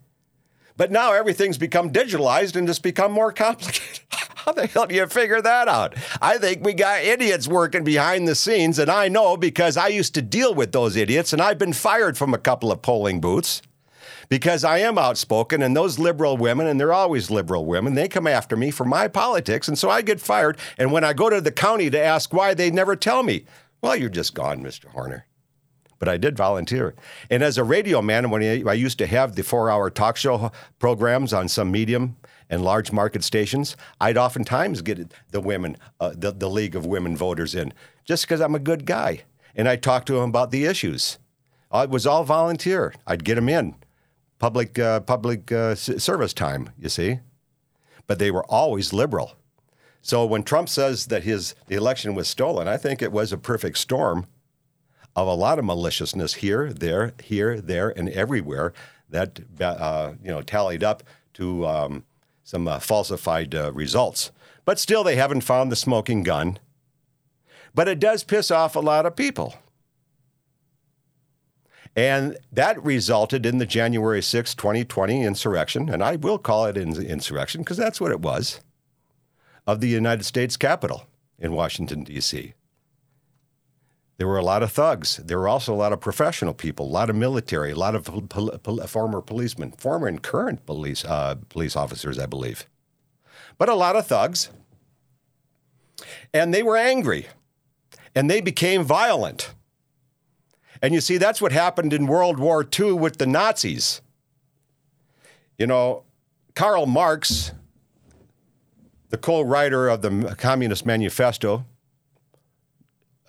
But 0.78 0.92
now 0.92 1.12
everything's 1.12 1.58
become 1.58 1.92
digitalized 1.92 2.56
and 2.56 2.70
it's 2.70 2.80
become 2.80 3.12
more 3.12 3.34
complicated. 3.34 4.00
How 4.46 4.53
the 4.53 4.67
hell 4.67 4.86
do 4.88 4.96
you 4.96 5.05
figure 5.08 5.41
that 5.41 5.67
out? 5.67 5.96
I 6.22 6.38
think 6.38 6.63
we 6.63 6.74
got 6.74 7.03
idiots 7.03 7.48
working 7.48 7.84
behind 7.84 8.27
the 8.27 8.36
scenes, 8.36 8.79
and 8.79 8.89
I 8.89 9.10
know 9.10 9.36
because 9.36 9.75
I 9.75 9.88
used 9.88 10.13
to 10.13 10.22
deal 10.22 10.53
with 10.53 10.72
those 10.72 10.96
idiots, 10.96 11.34
and 11.34 11.41
I've 11.41 11.58
been 11.58 11.74
fired 11.74 12.17
from 12.17 12.34
a 12.34 12.38
couple 12.38 12.72
of 12.72 12.81
polling 12.81 13.19
booths 13.19 13.62
because 14.29 14.63
I 14.63 14.77
am 14.77 14.98
outspoken, 14.98 15.62
and 15.62 15.75
those 15.75 16.00
liberal 16.00 16.38
women, 16.38 16.67
and 16.67 16.79
they're 16.79 16.93
always 16.93 17.29
liberal 17.29 17.65
women, 17.65 17.96
they 17.96 18.08
come 18.08 18.27
after 18.27 18.55
me 18.55 18.72
for 18.72 18.86
my 18.86 19.10
politics, 19.10 19.67
and 19.67 19.77
so 19.77 19.89
I 19.89 20.01
get 20.01 20.22
fired. 20.22 20.58
And 20.77 20.91
when 20.91 21.03
I 21.03 21.13
go 21.13 21.29
to 21.29 21.41
the 21.41 21.51
county 21.51 21.89
to 21.89 22.00
ask 22.00 22.31
why, 22.31 22.53
they 22.53 22.72
never 22.72 22.96
tell 22.96 23.24
me. 23.24 23.46
Well, 23.81 23.98
you're 23.98 24.10
just 24.10 24.34
gone, 24.34 24.63
Mr. 24.63 24.86
Horner 24.86 25.25
but 26.00 26.08
I 26.08 26.15
did 26.15 26.38
volunteer. 26.38 26.96
And 27.29 27.43
as 27.43 27.58
a 27.58 27.63
radio 27.63 28.01
man, 28.01 28.29
when 28.29 28.41
I 28.41 28.74
used 28.74 28.98
to 29.00 29.05
have 29.05 29.36
the 29.36 29.43
four 29.43 29.69
hour 29.69 29.89
talk 29.89 30.15
show 30.15 30.51
programs 30.79 31.34
on 31.34 31.50
some 31.50 31.69
medium 31.72 32.15
and 32.50 32.63
large 32.63 32.91
market 32.91 33.24
stations, 33.24 33.75
I'd 34.01 34.18
oftentimes 34.18 34.82
get 34.82 35.13
the 35.32 35.41
women, 35.41 35.77
uh, 36.00 36.13
the, 36.15 36.32
the 36.32 36.50
League 36.50 36.75
of 36.75 36.86
Women 36.86 37.15
Voters 37.15 37.56
in, 37.56 37.74
just 38.06 38.25
because 38.25 38.41
I'm 38.41 38.56
a 38.56 38.60
good 38.60 38.86
guy. 38.86 39.24
And 39.56 39.68
I'd 39.68 39.84
talk 39.84 40.06
to 40.06 40.13
them 40.13 40.29
about 40.29 40.51
the 40.51 40.65
issues. 40.65 41.20
It 41.74 41.89
was 41.89 42.08
all 42.08 42.24
volunteer. 42.24 42.94
I'd 43.06 43.24
get 43.24 43.36
them 43.36 43.50
in. 43.50 43.75
public 44.39 44.79
uh, 44.79 45.01
public 45.01 45.51
uh, 45.51 45.75
service 45.75 46.34
time. 46.34 46.72
You 46.79 46.89
see, 46.89 47.20
but 48.08 48.20
they 48.20 48.32
were 48.32 48.46
always 48.46 48.94
liberal. 48.94 49.34
So 50.01 50.25
when 50.25 50.44
Trump 50.44 50.70
says 50.70 51.08
that 51.08 51.24
his 51.24 51.56
the 51.68 51.75
election 51.75 52.15
was 52.15 52.27
stolen, 52.27 52.68
I 52.68 52.77
think 52.77 53.01
it 53.01 53.12
was 53.12 53.32
a 53.34 53.38
perfect 53.38 53.77
storm 53.77 54.25
of 55.15 55.27
a 55.27 55.34
lot 55.34 55.60
of 55.60 55.65
maliciousness 55.65 56.36
here, 56.36 56.72
there, 56.72 57.13
here, 57.22 57.60
there, 57.60 57.89
and 57.98 58.10
everywhere 58.10 58.74
that 59.10 59.39
uh, 59.60 60.13
you 60.24 60.32
know 60.32 60.41
tallied 60.41 60.84
up 60.84 61.03
to 61.34 61.68
um, 61.68 62.03
some 62.50 62.68
uh, 62.68 62.79
falsified 62.79 63.53
uh, 63.53 63.72
results. 63.74 64.32
But 64.65 64.79
still, 64.79 65.03
they 65.03 65.18
haven't 65.18 65.41
found 65.41 65.72
the 65.72 65.75
smoking 65.75 66.24
gun. 66.24 66.58
But 67.75 67.88
it 67.88 68.00
does 68.00 68.24
piss 68.24 68.50
off 68.50 68.75
a 68.75 68.79
lot 68.79 69.06
of 69.06 69.15
people. 69.15 69.53
And 71.96 72.39
that 72.51 72.84
resulted 72.84 73.46
in 73.46 73.60
the 73.60 73.68
January 73.68 74.24
6, 74.24 74.56
2020 74.56 75.22
insurrection, 75.24 75.89
and 75.89 76.03
I 76.03 76.15
will 76.15 76.39
call 76.39 76.65
it 76.65 76.75
an 76.75 77.00
insurrection 77.00 77.62
because 77.62 77.77
that's 77.77 78.01
what 78.01 78.12
it 78.12 78.22
was, 78.22 78.62
of 79.68 79.79
the 79.79 79.88
United 79.88 80.24
States 80.24 80.58
Capitol 80.58 81.06
in 81.38 81.51
Washington, 81.51 82.03
D.C. 82.03 82.56
There 84.20 84.28
were 84.28 84.38
a 84.38 84.44
lot 84.44 84.64
of 84.64 84.72
thugs. 84.74 85.16
There 85.16 85.40
were 85.40 85.48
also 85.48 85.74
a 85.74 85.78
lot 85.80 85.94
of 85.94 86.02
professional 86.02 86.54
people, 86.54 86.86
a 86.86 86.92
lot 86.92 87.10
of 87.10 87.16
military, 87.16 87.72
a 87.72 87.76
lot 87.76 87.96
of 87.96 88.04
pol- 88.04 88.50
pol- 88.58 88.86
former 88.86 89.22
policemen, 89.22 89.72
former 89.72 90.08
and 90.08 90.22
current 90.22 90.66
police 90.66 91.06
uh, 91.06 91.36
police 91.48 91.78
officers, 91.78 92.20
I 92.20 92.26
believe, 92.26 92.68
but 93.58 93.70
a 93.70 93.76
lot 93.76 93.96
of 93.96 94.06
thugs. 94.06 94.50
And 96.34 96.54
they 96.54 96.62
were 96.62 96.76
angry, 96.76 97.28
and 98.14 98.30
they 98.30 98.42
became 98.42 98.84
violent. 98.84 99.54
And 100.82 100.94
you 100.94 101.00
see, 101.00 101.18
that's 101.18 101.42
what 101.42 101.54
happened 101.54 101.94
in 101.94 102.06
World 102.06 102.40
War 102.40 102.68
II 102.78 102.92
with 102.94 103.20
the 103.20 103.26
Nazis. 103.26 104.02
You 105.58 105.68
know, 105.68 106.04
Karl 106.56 106.88
Marx, 106.88 107.54
the 109.12 109.18
co 109.18 109.40
writer 109.40 109.88
of 109.88 110.02
the 110.02 110.36
Communist 110.38 110.86
Manifesto, 110.86 111.64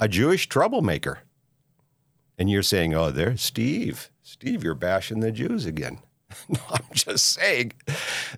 a 0.00 0.08
Jewish 0.08 0.48
troublemaker. 0.48 1.20
And 2.38 2.50
you're 2.50 2.62
saying, 2.62 2.94
oh, 2.94 3.10
there's 3.10 3.42
Steve. 3.42 4.10
Steve, 4.22 4.64
you're 4.64 4.74
bashing 4.74 5.20
the 5.20 5.30
Jews 5.30 5.66
again. 5.66 5.98
no, 6.48 6.60
I'm 6.70 6.86
just 6.92 7.34
saying 7.34 7.74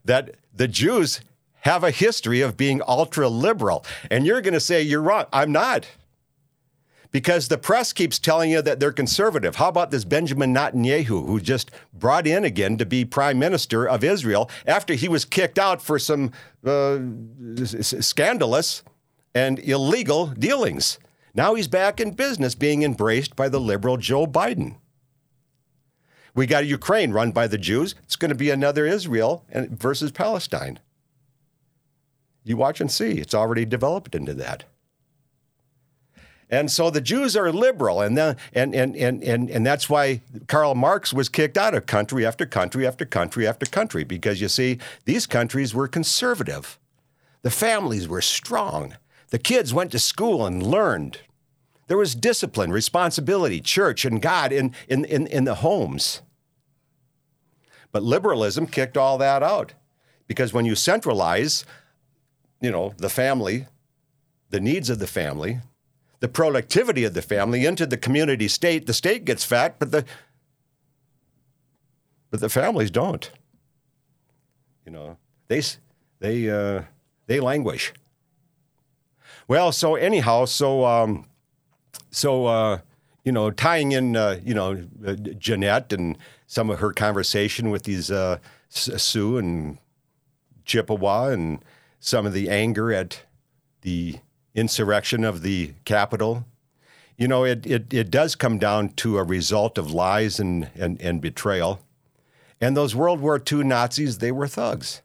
that 0.05 0.35
the 0.53 0.67
Jews 0.69 1.21
have 1.61 1.85
a 1.85 1.93
history 1.93 2.41
of 2.41 2.57
being 2.57 2.83
ultra 2.87 3.29
liberal. 3.29 3.85
And 4.11 4.27
you're 4.27 4.41
going 4.41 4.55
to 4.55 4.61
say 4.61 4.83
you're 4.83 5.01
wrong. 5.01 5.27
I'm 5.33 5.53
not. 5.53 5.87
Because 7.13 7.49
the 7.49 7.59
press 7.59 7.93
keeps 7.93 8.19
telling 8.19 8.51
you 8.51 8.63
that 8.63 8.81
they're 8.81 8.91
conservative. 8.91 9.57
How 9.57 9.69
about 9.69 9.91
this 9.91 10.05
Benjamin 10.05 10.53
Netanyahu, 10.53 11.27
who 11.27 11.41
just 11.41 11.71
brought 11.93 12.27
in 12.27 12.43
again 12.43 12.79
to 12.79 12.87
be 12.87 13.05
prime 13.05 13.39
minister 13.39 13.87
of 13.87 14.03
Israel 14.03 14.51
after 14.67 14.95
he 14.95 15.09
was 15.09 15.25
kicked 15.25 15.59
out 15.59 15.83
for 15.83 15.99
some 15.99 16.33
uh, 16.65 16.99
scandalous 17.65 18.83
and 19.35 19.59
illegal 19.61 20.29
dealings? 20.29 20.99
Now 21.35 21.55
he's 21.55 21.69
back 21.69 22.01
in 22.01 22.13
business 22.13 22.55
being 22.55 22.83
embraced 22.83 23.37
by 23.37 23.49
the 23.49 23.61
liberal 23.61 23.97
Joe 23.97 24.27
Biden. 24.27 24.77
We 26.35 26.47
got 26.47 26.67
Ukraine 26.67 27.13
run 27.13 27.33
by 27.33 27.47
the 27.47 27.59
Jews. 27.59 27.95
It's 28.05 28.17
going 28.17 28.31
to 28.31 28.35
be 28.35 28.51
another 28.51 28.87
Israel 28.87 29.45
versus 29.53 30.11
Palestine. 30.11 30.79
You 32.45 32.57
watch 32.57 32.81
and 32.81 32.91
see. 32.91 33.13
It's 33.13 33.35
already 33.35 33.65
developed 33.65 34.15
into 34.15 34.35
that. 34.35 34.65
And 36.51 36.71
so 36.71 36.91
the 36.91 37.01
Jews 37.01 37.35
are 37.35 37.51
liberal, 37.51 38.03
and, 38.03 38.17
the, 38.17 38.37
and, 38.53 38.75
and, 38.75 38.95
and, 38.95 39.23
and, 39.25 39.49
and 39.49 39.65
that's 39.65 39.89
why 39.89 40.21
Karl 40.49 40.75
Marx 40.75 41.11
was 41.11 41.31
kicked 41.31 41.57
out 41.57 41.75
of 41.75 41.87
country 41.87 42.27
after 42.27 42.45
country 42.45 42.87
after 42.87 43.07
country 43.07 43.47
after 43.47 43.65
country, 43.65 44.05
because 44.05 44.39
you 44.43 44.49
see, 44.49 44.79
these 45.07 45.27
countries 45.27 45.75
were 45.75 45.89
conservative. 45.89 46.79
The 47.41 47.51
families 47.51 48.07
were 48.07 48.21
strong. 48.21 48.97
The 49.33 49.39
kids 49.39 49.73
went 49.73 49.91
to 49.93 49.99
school 49.99 50.45
and 50.45 50.63
learned. 50.63 51.21
There 51.87 51.97
was 51.97 52.15
discipline, 52.15 52.71
responsibility, 52.71 53.63
church, 53.63 54.05
and 54.05 54.21
God 54.21 54.53
in, 54.53 54.75
in, 54.91 55.07
in, 55.07 55.27
in 55.27 55.45
the 55.45 55.55
homes. 55.57 56.21
But 57.93 58.03
liberalism 58.03 58.67
kicked 58.67 58.99
all 58.99 59.17
that 59.17 59.43
out 59.43 59.73
because 60.29 60.53
when 60.53 60.67
you 60.67 60.75
centralize, 60.75 61.65
you 62.61 62.71
know, 62.71 62.93
the 62.99 63.09
family, 63.09 63.69
the 64.51 64.61
needs 64.61 64.91
of 64.91 64.99
the 64.99 65.07
family, 65.07 65.61
the 66.21 66.29
productivity 66.29 67.05
of 67.05 67.15
the 67.15 67.23
family 67.23 67.65
into 67.65 67.87
the 67.87 67.97
community 67.97 68.49
state, 68.49 68.87
the 68.87 68.93
state 68.93 69.25
gets 69.25 69.47
fat, 69.47 69.79
but 69.79 69.93
the 69.93 70.05
but 72.31 72.41
the 72.41 72.51
families 72.51 72.91
don't. 72.91 73.31
You 74.85 74.93
know, 74.93 75.17
they 75.49 75.63
they 76.21 76.51
uh, 76.51 76.83
they 77.27 77.41
languish. 77.41 77.95
Well, 79.49 79.73
so 79.73 79.95
anyhow, 79.95 80.45
so 80.45 80.85
um, 80.85 81.27
so 82.11 82.47
uh, 82.47 82.79
you 83.25 83.33
know, 83.33 83.51
tying 83.51 83.93
in 83.93 84.17
uh, 84.17 84.41
you 84.45 84.55
know 84.55 84.85
uh, 85.07 85.15
Jeanette 85.15 85.93
and 85.93 86.17
some 86.47 86.71
of 86.71 86.81
her 86.81 86.93
conversation 86.93 87.71
with 87.71 87.85
these 87.85 88.11
uh, 88.11 88.39
Sioux 88.69 89.39
and 89.39 89.79
Chippewa 90.65 91.29
and 91.29 91.65
some 92.01 92.27
of 92.27 92.33
the 92.33 92.49
anger 92.49 92.93
at 92.93 93.23
the 93.83 94.17
insurrection 94.55 95.25
of 95.25 95.43
the 95.43 95.73
capital. 95.85 96.45
You 97.17 97.29
know, 97.29 97.45
it, 97.45 97.67
it, 97.67 97.93
it 97.93 98.11
does 98.11 98.35
come 98.35 98.59
down 98.59 98.91
to 98.91 99.19
a 99.19 99.23
result 99.23 99.79
of 99.79 99.93
lies 99.93 100.41
and, 100.41 100.71
and, 100.75 101.01
and 101.01 101.21
betrayal. 101.21 101.81
And 102.61 102.77
those 102.77 102.95
World 102.95 103.21
War 103.21 103.41
II 103.51 103.65
Nazis, 103.65 104.19
they 104.19 104.33
were 104.33 104.49
thugs. 104.49 105.03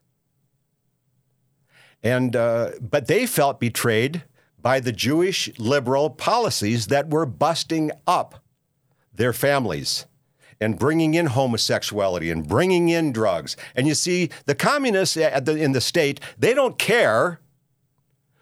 And, 2.04 2.36
uh, 2.36 2.72
but 2.80 3.08
they 3.08 3.26
felt 3.26 3.60
betrayed 3.60 4.24
by 4.62 4.80
the 4.80 4.92
Jewish 4.92 5.58
liberal 5.58 6.10
policies 6.10 6.88
that 6.88 7.10
were 7.10 7.26
busting 7.26 7.92
up 8.06 8.44
their 9.14 9.34
families 9.34 10.06
and 10.60 10.80
bringing 10.80 11.14
in 11.14 11.28
homosexuality 11.28 12.32
and 12.32 12.48
bringing 12.48 12.90
in 12.90 13.12
drugs. 13.12 13.56
And 13.76 13.88
you 13.88 13.94
see, 13.94 14.30
the 14.46 14.56
communists 14.56 15.16
the, 15.16 15.56
in 15.56 15.72
the 15.72 15.82
state, 15.82 16.20
they 16.38 16.54
don't 16.54 16.80
care 16.80 17.40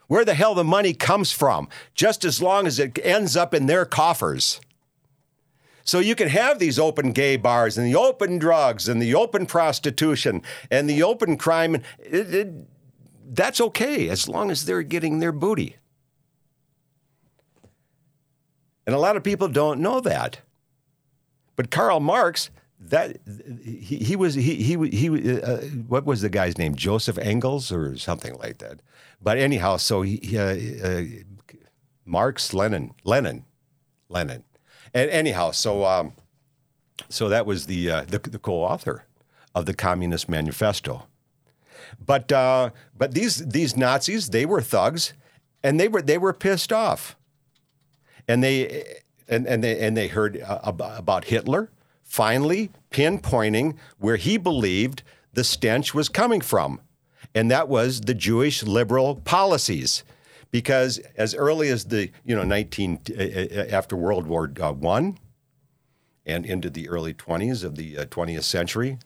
where 0.08 0.24
the 0.24 0.34
hell 0.34 0.56
the 0.56 0.64
money 0.64 0.94
comes 0.94 1.32
from, 1.32 1.68
just 1.94 2.24
as 2.24 2.42
long 2.42 2.68
as 2.68 2.80
it 2.80 3.00
ends 3.04 3.36
up 3.36 3.54
in 3.54 3.66
their 3.66 3.86
coffers. 3.86 4.62
So 5.84 6.00
you 6.00 6.16
can 6.16 6.30
have 6.30 6.58
these 6.58 6.80
open 6.80 7.12
gay 7.12 7.38
bars 7.38 7.78
and 7.78 7.86
the 7.86 7.96
open 7.96 8.40
drugs 8.40 8.88
and 8.88 9.02
the 9.02 9.14
open 9.14 9.46
prostitution 9.46 10.42
and 10.72 10.90
the 10.90 11.04
open 11.04 11.38
crime. 11.38 11.76
It, 12.00 12.34
it, 12.34 12.54
that's 13.27 13.60
okay 13.60 14.10
as 14.10 14.27
long 14.27 14.51
as 14.51 14.65
they're 14.65 14.84
getting 14.84 15.20
their 15.20 15.32
booty. 15.32 15.77
And 18.86 18.96
a 18.96 19.00
lot 19.00 19.15
of 19.15 19.24
people 19.24 19.48
don't 19.48 19.79
know 19.79 20.00
that. 20.01 20.39
But 21.55 21.72
Karl 21.72 22.00
Marx, 22.00 22.51
that 22.79 23.17
he, 23.63 23.98
he 23.98 24.15
was 24.15 24.36
he 24.36 24.55
he 24.55 24.89
he 24.89 25.41
uh, 25.41 25.58
what 25.88 26.05
was 26.05 26.22
the 26.22 26.29
guy's 26.29 26.58
name? 26.58 26.75
Joseph 26.75 27.17
Engels 27.17 27.72
or 27.72 27.98
something 27.98 28.36
like 28.36 28.60
that. 28.60 28.82
But 29.22 29.38
anyhow, 29.38 29.77
so 29.77 30.01
he, 30.03 30.38
uh, 30.38 30.88
uh, 30.88 31.03
Marx, 32.03 32.53
Lenin, 32.53 32.94
Lenin, 33.03 33.46
Lenin, 34.10 34.44
and 34.94 35.10
anyhow, 35.10 35.51
so 35.51 35.86
um, 35.86 36.13
so 37.10 37.29
that 37.29 37.46
was 37.46 37.65
the, 37.65 37.91
uh, 37.91 38.01
the, 38.08 38.20
the 38.20 38.39
co-author 38.39 39.05
of 39.53 39.65
the 39.65 39.74
Communist 39.74 40.29
Manifesto. 40.29 41.08
But 42.04 42.32
uh, 42.32 42.72
but 42.98 43.13
these 43.13 43.38
these 43.38 43.75
Nazis, 43.75 44.30
they 44.30 44.46
were 44.46 44.62
thugs, 44.62 45.13
and 45.63 45.80
they 45.80 45.88
were 45.88 46.01
they 46.01 46.18
were 46.18 46.34
pissed 46.34 46.72
off, 46.72 47.15
and 48.27 48.44
they 48.44 49.00
and 49.27 49.48
and 49.48 49.63
they 49.63 49.80
and 49.80 49.96
they 49.96 50.08
heard 50.08 50.42
uh, 50.42 50.60
about 50.63 51.25
Hitler 51.25 51.70
finally 52.04 52.72
pinpointing 52.92 53.75
where 53.98 54.15
he 54.15 54.38
believed 54.38 55.04
the 55.34 55.44
stench 55.44 55.94
was 55.94 56.08
coming 56.08 56.42
from, 56.42 56.80
and 57.34 57.51
that 57.51 57.68
was 57.68 58.01
the 58.01 58.13
Jewish 58.13 58.63
liberal 58.63 59.15
policies. 59.15 60.04
Because 60.51 61.00
as 61.18 61.36
early 61.36 61.68
as 61.70 61.86
the 61.86 62.12
you 62.24 62.36
know 62.36 62.44
19 62.44 63.00
uh, 63.10 63.22
uh, 63.22 63.65
after 63.70 63.96
World 63.96 64.27
War 64.27 64.48
One, 64.48 65.18
and 66.25 66.46
into 66.46 66.70
the 66.70 66.89
early 66.89 67.13
20s 67.13 67.63
of 67.63 67.75
the 67.75 67.96
20th 67.96 68.44
century, 68.44 68.98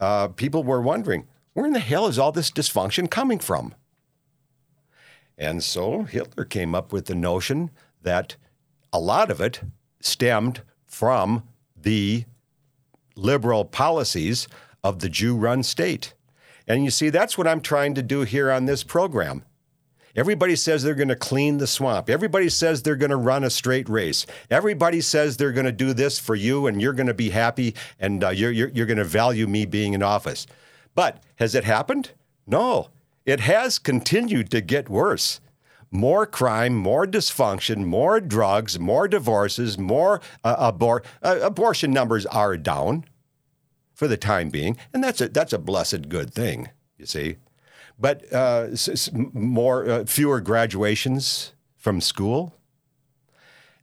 uh, 0.00 0.28
people 0.28 0.64
were 0.64 0.80
wondering 0.80 1.26
where 1.56 1.64
in 1.64 1.72
the 1.72 1.78
hell 1.78 2.06
is 2.06 2.18
all 2.18 2.32
this 2.32 2.50
dysfunction 2.50 3.10
coming 3.10 3.38
from? 3.38 3.74
And 5.38 5.64
so 5.64 6.02
Hitler 6.02 6.44
came 6.44 6.74
up 6.74 6.92
with 6.92 7.06
the 7.06 7.14
notion 7.14 7.70
that 8.02 8.36
a 8.92 9.00
lot 9.00 9.30
of 9.30 9.40
it 9.40 9.62
stemmed 9.98 10.60
from 10.84 11.44
the 11.74 12.26
liberal 13.14 13.64
policies 13.64 14.48
of 14.84 14.98
the 14.98 15.08
Jew 15.08 15.34
run 15.34 15.62
state. 15.62 16.12
And 16.68 16.84
you 16.84 16.90
see, 16.90 17.08
that's 17.08 17.38
what 17.38 17.48
I'm 17.48 17.62
trying 17.62 17.94
to 17.94 18.02
do 18.02 18.20
here 18.20 18.50
on 18.50 18.66
this 18.66 18.82
program. 18.82 19.42
Everybody 20.14 20.56
says 20.56 20.82
they're 20.82 20.94
going 20.94 21.08
to 21.08 21.16
clean 21.16 21.56
the 21.56 21.66
swamp. 21.66 22.10
Everybody 22.10 22.50
says 22.50 22.82
they're 22.82 22.96
going 22.96 23.08
to 23.10 23.16
run 23.16 23.44
a 23.44 23.50
straight 23.50 23.88
race. 23.88 24.26
Everybody 24.50 25.00
says 25.00 25.38
they're 25.38 25.52
going 25.52 25.64
to 25.64 25.72
do 25.72 25.94
this 25.94 26.18
for 26.18 26.34
you 26.34 26.66
and 26.66 26.82
you're 26.82 26.92
going 26.92 27.06
to 27.06 27.14
be 27.14 27.30
happy 27.30 27.74
and 27.98 28.22
uh, 28.22 28.28
you're, 28.28 28.52
you're, 28.52 28.68
you're 28.68 28.86
going 28.86 28.98
to 28.98 29.04
value 29.04 29.46
me 29.46 29.64
being 29.64 29.94
in 29.94 30.02
office. 30.02 30.46
But 30.96 31.22
has 31.36 31.54
it 31.54 31.62
happened? 31.62 32.10
No. 32.46 32.88
It 33.24 33.40
has 33.40 33.78
continued 33.78 34.50
to 34.50 34.60
get 34.60 34.88
worse. 34.88 35.40
More 35.90 36.26
crime, 36.26 36.74
more 36.74 37.06
dysfunction, 37.06 37.84
more 37.84 38.20
drugs, 38.20 38.80
more 38.80 39.06
divorces, 39.06 39.78
more 39.78 40.20
uh, 40.42 40.72
abor- 40.72 41.04
uh, 41.22 41.38
abortion 41.42 41.92
numbers 41.92 42.26
are 42.26 42.56
down 42.56 43.04
for 43.94 44.08
the 44.08 44.16
time 44.16 44.50
being, 44.50 44.76
and 44.92 45.02
that's 45.02 45.20
a 45.20 45.28
that's 45.28 45.52
a 45.52 45.58
blessed 45.58 46.08
good 46.08 46.34
thing, 46.34 46.70
you 46.98 47.06
see. 47.06 47.36
But 47.98 48.30
uh, 48.32 48.68
more 49.32 49.88
uh, 49.88 50.04
fewer 50.04 50.40
graduations 50.40 51.52
from 51.76 52.00
school, 52.00 52.52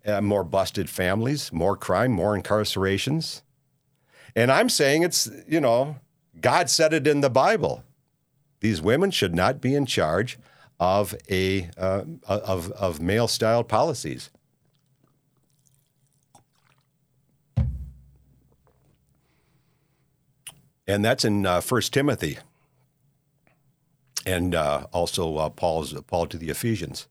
uh, 0.05 0.22
more 0.22 0.43
busted 0.43 0.89
families, 0.89 1.51
more 1.51 1.75
crime, 1.75 2.12
more 2.12 2.38
incarcerations, 2.38 3.41
and 4.36 4.51
I'm 4.51 4.70
saying 4.70 5.03
it's 5.03 5.29
you 5.48 5.62
know 5.62 5.96
God 6.39 6.69
said 6.69 6.93
it 6.93 7.07
in 7.07 7.21
the 7.21 7.29
Bible. 7.29 7.83
These 8.59 8.81
women 8.81 9.11
should 9.11 9.35
not 9.35 9.61
be 9.61 9.75
in 9.75 9.85
charge 9.85 10.39
of 10.79 11.15
a 11.29 11.69
uh, 11.77 12.03
of 12.27 12.71
of 12.71 13.01
male 13.01 13.27
style 13.27 13.63
policies. 13.63 14.29
And 20.85 21.03
that's 21.05 21.23
in 21.23 21.45
uh, 21.45 21.61
First 21.61 21.93
Timothy, 21.93 22.39
and 24.25 24.53
uh, 24.53 24.87
also 24.91 25.37
uh, 25.37 25.49
Paul's 25.49 25.93
Paul 26.07 26.27
to 26.27 26.37
the 26.37 26.49
Ephesians. 26.49 27.07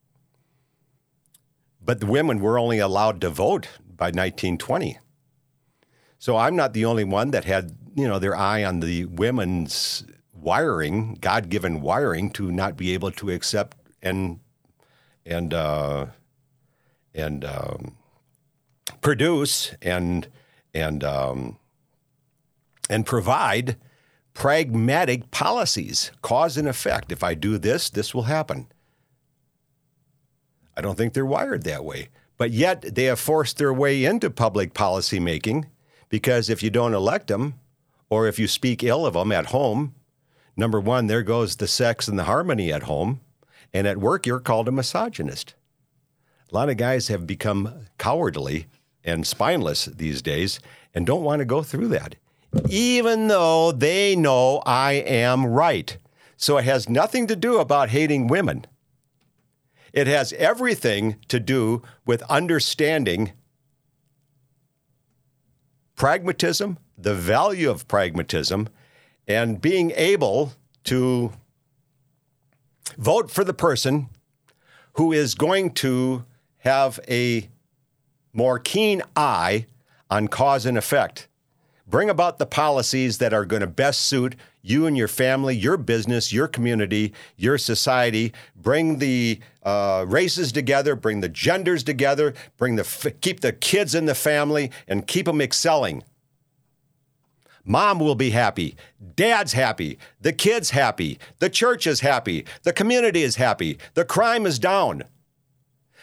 But 1.85 2.01
the 2.01 2.07
women 2.07 2.41
were 2.41 2.59
only 2.59 2.79
allowed 2.79 3.21
to 3.23 3.31
vote 3.31 3.69
by 3.85 4.07
1920. 4.07 4.99
So 6.19 6.37
I'm 6.37 6.55
not 6.55 6.75
the 6.75 6.85
only 6.85 7.03
one 7.03 7.33
that 7.33 7.45
had 7.45 7.77
you 7.95 8.09
know 8.09 8.19
their 8.19 8.37
eye 8.37 8.65
on 8.65 8.81
the 8.81 9.05
women's 9.07 10.05
wiring, 10.33 11.17
God 11.21 11.49
given 11.49 11.81
wiring, 11.81 12.31
to 12.31 12.51
not 12.51 12.77
be 12.77 12.95
able 12.95 13.11
to 13.13 13.31
accept 13.31 13.77
and 14.03 14.41
and 15.25 15.55
uh, 15.55 16.07
and 17.15 17.45
um, 17.45 17.97
produce 19.01 19.75
and 19.83 20.29
and 20.75 21.05
um, 21.05 21.59
and 22.89 23.07
provide 23.07 23.77
pragmatic 24.35 25.31
policies, 25.31 26.11
cause 26.23 26.57
and 26.57 26.69
effect. 26.69 27.13
If 27.13 27.23
I 27.23 27.35
do 27.35 27.59
this, 27.59 27.91
this 27.91 28.15
will 28.15 28.25
happen. 28.25 28.67
I 30.77 30.81
don't 30.81 30.97
think 30.97 31.13
they're 31.13 31.27
wired 31.27 31.65
that 31.65 31.85
way. 31.85 32.09
But 32.39 32.51
yet 32.51 32.95
they 32.95 33.05
have 33.05 33.21
forced 33.21 33.59
their 33.59 33.73
way 33.73 34.05
into 34.05 34.31
public 34.31 34.75
policy 34.75 35.21
making 35.21 35.67
because 36.09 36.49
if 36.49 36.63
you 36.63 36.71
don't 36.71 36.95
elect 36.95 37.29
them 37.29 37.55
or 38.13 38.27
if 38.27 38.39
you 38.39 38.47
speak 38.47 38.83
ill 38.85 39.07
of 39.07 39.15
them 39.15 39.33
at 39.33 39.47
home, 39.47 39.95
Number 40.57 40.81
one, 40.81 41.07
there 41.07 41.23
goes 41.23 41.57
the 41.57 41.67
sex 41.67 42.09
and 42.09 42.19
the 42.19 42.25
harmony 42.25 42.73
at 42.73 42.85
home. 42.85 43.21
And 43.73 43.87
at 43.87 43.99
work, 43.99 44.27
you're 44.27 44.41
called 44.41 44.69
a 44.69 44.73
misogynist. 44.73 45.55
A 46.51 46.55
lot 46.55 46.69
of 46.69 46.77
guys 46.77 47.09
have 47.09 47.27
become 47.27 47.87
cowardly 47.99 48.67
and 49.03 49.27
spineless 49.27 49.87
these 49.87 50.21
days 50.21 50.61
and 50.95 51.07
don't 51.07 51.23
want 51.23 51.39
to 51.41 51.47
go 51.47 51.63
through 51.63 51.89
that, 51.89 52.17
even 52.69 53.29
though 53.29 53.73
they 53.73 54.15
know 54.15 54.63
I 54.67 54.93
am 54.93 55.47
right. 55.47 55.97
So 56.37 56.59
it 56.59 56.65
has 56.67 56.89
nothing 56.89 57.27
to 57.29 57.37
do 57.37 57.59
about 57.59 57.89
hating 57.89 58.27
women. 58.27 58.67
It 59.95 60.07
has 60.07 60.35
everything 60.35 61.17
to 61.29 61.41
do 61.41 61.83
with 62.05 62.23
understanding 62.25 63.33
pragmatism, 65.97 66.79
the 67.03 67.15
value 67.15 67.71
of 67.71 67.89
pragmatism, 67.89 68.69
and 69.27 69.61
being 69.61 69.93
able 69.97 70.53
to 70.85 71.33
vote 72.99 73.31
for 73.31 73.45
the 73.45 73.55
person 73.55 74.09
who 74.95 75.13
is 75.13 75.35
going 75.35 75.71
to 75.71 76.25
have 76.59 77.01
a 77.09 77.49
more 78.33 78.59
keen 78.59 79.03
eye 79.17 79.67
on 80.11 80.29
cause 80.29 80.67
and 80.67 80.77
effect. 80.77 81.29
Bring 81.87 82.09
about 82.09 82.39
the 82.39 82.47
policies 82.47 83.19
that 83.19 83.35
are 83.35 83.45
going 83.45 83.61
to 83.61 83.67
best 83.67 84.03
suit 84.03 84.37
you 84.63 84.87
and 84.87 84.97
your 84.97 85.09
family, 85.09 85.57
your 85.57 85.77
business, 85.77 86.33
your 86.33 86.47
community, 86.47 87.13
your 87.37 87.59
society. 87.59 88.33
Bring 88.55 88.99
the 88.99 89.41
uh, 89.65 90.05
races 90.07 90.53
together, 90.53 90.95
bring 90.95 91.21
the 91.21 91.29
genders 91.29 91.83
together, 91.83 92.33
bring 92.57 92.77
the 92.77 93.15
keep 93.21 93.41
the 93.41 93.53
kids 93.53 93.95
in 93.95 94.07
the 94.07 94.15
family, 94.15 94.71
and 94.87 95.07
keep 95.07 95.27
them 95.27 95.41
excelling. 95.41 96.05
Mom 97.65 97.99
will 97.99 98.15
be 98.15 98.31
happy. 98.31 98.77
Dad's 99.15 99.53
happy. 99.53 99.99
The 100.21 100.33
kid's 100.33 100.71
happy. 100.71 101.19
The 101.39 101.51
church 101.51 101.87
is 101.87 102.01
happy. 102.01 102.45
The 102.65 102.73
community 102.73 103.23
is 103.23 103.37
happy. 103.37 103.79
The 103.95 104.05
crime 104.05 104.47
is 104.47 104.59
down. 104.59 105.05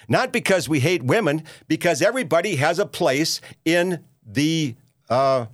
Not 0.07 0.31
because 0.31 0.67
we 0.69 0.79
hate 0.79 1.03
women, 1.03 1.43
because 1.67 2.01
everybody 2.01 2.55
has 2.55 2.79
a 2.79 2.85
place 2.85 3.41
in 3.65 4.03
the 4.25 4.75
uh, 5.09 5.47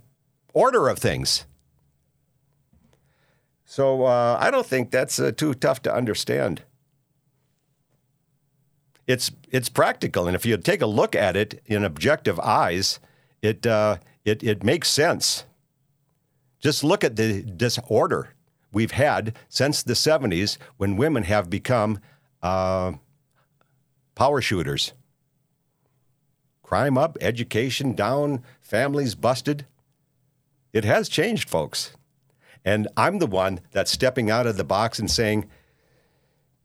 order 0.54 0.88
of 0.88 0.98
things. 0.98 1.44
So 3.64 4.04
uh, 4.04 4.38
I 4.40 4.50
don't 4.50 4.66
think 4.66 4.90
that's 4.90 5.18
uh, 5.18 5.32
too 5.32 5.52
tough 5.52 5.82
to 5.82 5.94
understand. 5.94 6.62
It's 9.06 9.30
it's 9.50 9.68
practical, 9.68 10.26
and 10.26 10.34
if 10.34 10.46
you 10.46 10.56
take 10.56 10.82
a 10.82 10.86
look 10.86 11.14
at 11.14 11.36
it 11.36 11.62
in 11.66 11.84
objective 11.84 12.40
eyes, 12.40 12.98
it 13.42 13.66
uh, 13.66 13.98
it 14.24 14.42
it 14.42 14.64
makes 14.64 14.88
sense. 14.88 15.44
Just 16.60 16.82
look 16.82 17.04
at 17.04 17.16
the 17.16 17.42
disorder 17.42 18.30
we've 18.72 18.92
had 18.92 19.36
since 19.48 19.82
the 19.82 19.94
70s 19.94 20.58
when 20.76 20.96
women 20.96 21.24
have 21.24 21.48
become 21.48 21.98
uh, 22.42 22.92
power 24.14 24.40
shooters. 24.40 24.92
Crime 26.62 26.98
up, 26.98 27.16
education 27.20 27.94
down, 27.94 28.42
families 28.60 29.14
busted. 29.14 29.66
It 30.72 30.84
has 30.84 31.08
changed, 31.08 31.48
folks. 31.48 31.92
And 32.64 32.88
I'm 32.96 33.20
the 33.20 33.26
one 33.26 33.60
that's 33.70 33.92
stepping 33.92 34.30
out 34.30 34.46
of 34.46 34.56
the 34.56 34.64
box 34.64 34.98
and 34.98 35.08
saying, 35.08 35.48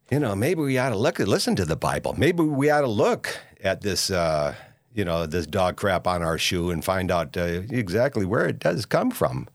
you 0.10 0.19
know, 0.19 0.36
maybe 0.36 0.62
we 0.62 0.77
ought 0.77 0.89
to 0.89 0.97
look, 0.97 1.19
listen 1.19 1.56
to 1.56 1.65
the 1.65 1.75
Bible. 1.75 2.15
Maybe 2.17 2.43
we 2.43 2.69
ought 2.69 2.82
to 2.82 2.88
look 2.88 3.39
at 3.63 3.82
this, 3.82 4.10
uh, 4.10 4.56
you 4.93 5.06
know, 5.06 5.25
this 5.27 5.45
dog 5.45 5.77
crap 5.77 6.08
on 6.08 6.23
our 6.23 6.38
shoe 6.38 6.71
and 6.71 6.84
find 6.84 7.12
out 7.12 7.38
uh, 7.38 7.62
exactly 7.69 8.25
where 8.25 8.47
it 8.47 8.60
does 8.60 8.86
come 8.86 9.12
from. 9.12 9.47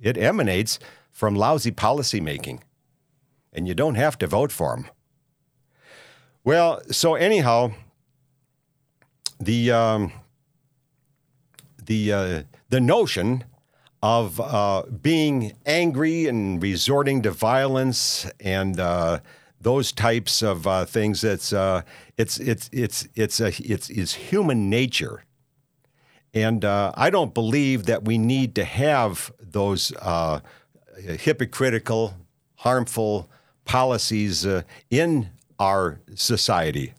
It 0.00 0.16
emanates 0.16 0.78
from 1.10 1.34
lousy 1.34 1.70
policymaking, 1.70 2.60
and 3.52 3.68
you 3.68 3.74
don't 3.74 3.96
have 3.96 4.16
to 4.18 4.26
vote 4.26 4.52
for 4.52 4.74
them. 4.74 4.86
Well, 6.42 6.80
so 6.90 7.14
anyhow, 7.14 7.72
the 9.38 9.70
um, 9.70 10.12
the 11.84 12.12
uh, 12.12 12.42
the 12.70 12.80
notion 12.80 13.44
of 14.02 14.40
uh, 14.40 14.84
being 15.02 15.52
angry 15.66 16.26
and 16.26 16.62
resorting 16.62 17.20
to 17.22 17.30
violence 17.30 18.26
and 18.40 18.80
uh, 18.80 19.20
those 19.60 19.92
types 19.92 20.40
of 20.40 20.66
uh, 20.66 20.86
things. 20.86 21.22
It's 21.22 21.52
uh, 21.52 21.82
it's 22.16 22.38
it's 22.38 22.70
it's 22.72 23.06
it's 23.14 23.40
a 23.40 23.48
it's 23.48 23.90
it's 23.90 24.14
human 24.14 24.70
nature 24.70 25.24
and 26.32 26.64
uh, 26.64 26.92
I 26.94 27.10
don't 27.10 27.34
believe 27.34 27.86
that 27.86 28.04
we 28.04 28.16
need 28.16 28.54
to 28.54 28.64
have 28.64 29.32
those 29.52 29.92
uh, 30.00 30.40
hypocritical, 30.96 32.14
harmful 32.56 33.30
policies 33.64 34.46
uh, 34.46 34.62
in 34.90 35.30
our 35.58 36.00
society. 36.14 36.94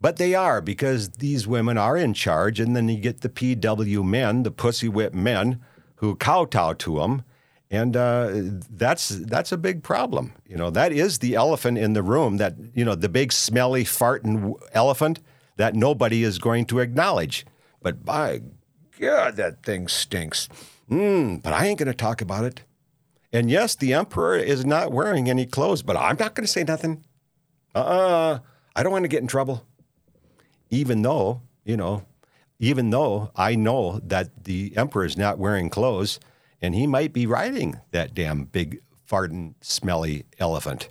But 0.00 0.16
they 0.16 0.34
are 0.34 0.60
because 0.60 1.08
these 1.10 1.46
women 1.46 1.76
are 1.76 1.96
in 1.96 2.14
charge, 2.14 2.60
and 2.60 2.76
then 2.76 2.88
you 2.88 3.00
get 3.00 3.22
the 3.22 3.28
PW 3.28 4.04
men, 4.04 4.44
the 4.44 4.50
pussy 4.50 4.88
whip 4.88 5.12
men, 5.12 5.60
who 5.96 6.14
kowtow 6.14 6.74
to 6.74 7.00
them, 7.00 7.24
and 7.70 7.96
uh, 7.96 8.30
that's 8.70 9.08
that's 9.08 9.52
a 9.52 9.58
big 9.58 9.82
problem. 9.82 10.32
You 10.46 10.56
know, 10.56 10.70
that 10.70 10.92
is 10.92 11.18
the 11.18 11.34
elephant 11.34 11.78
in 11.78 11.92
the 11.92 12.02
room. 12.02 12.38
That 12.38 12.54
you 12.74 12.84
know, 12.84 12.94
the 12.94 13.08
big 13.08 13.32
smelly 13.32 13.84
farting 13.84 14.54
elephant 14.72 15.20
that 15.56 15.74
nobody 15.74 16.22
is 16.22 16.38
going 16.38 16.64
to 16.66 16.78
acknowledge. 16.78 17.44
But 17.82 18.04
by 18.04 18.42
God, 18.98 19.36
that 19.36 19.62
thing 19.62 19.88
stinks. 19.88 20.48
Mm, 20.90 21.42
but 21.42 21.52
I 21.52 21.66
ain't 21.66 21.78
going 21.78 21.88
to 21.88 21.94
talk 21.94 22.20
about 22.20 22.44
it. 22.44 22.62
And 23.32 23.50
yes, 23.50 23.74
the 23.76 23.92
emperor 23.92 24.36
is 24.36 24.64
not 24.64 24.92
wearing 24.92 25.28
any 25.28 25.44
clothes, 25.44 25.82
but 25.82 25.96
I'm 25.96 26.16
not 26.18 26.34
going 26.34 26.46
to 26.46 26.52
say 26.52 26.64
nothing. 26.64 27.04
Uh 27.74 27.78
uh-uh, 27.78 28.34
uh 28.34 28.38
I 28.74 28.82
don't 28.82 28.92
want 28.92 29.04
to 29.04 29.08
get 29.08 29.20
in 29.20 29.26
trouble. 29.26 29.66
Even 30.70 31.02
though, 31.02 31.42
you 31.64 31.76
know, 31.76 32.04
even 32.58 32.90
though 32.90 33.30
I 33.36 33.54
know 33.54 34.00
that 34.04 34.44
the 34.44 34.72
emperor 34.76 35.04
is 35.04 35.16
not 35.16 35.38
wearing 35.38 35.70
clothes 35.70 36.18
and 36.60 36.74
he 36.74 36.86
might 36.86 37.12
be 37.12 37.26
riding 37.26 37.80
that 37.92 38.14
damn 38.14 38.44
big, 38.44 38.80
farting, 39.08 39.54
smelly 39.60 40.26
elephant. 40.38 40.88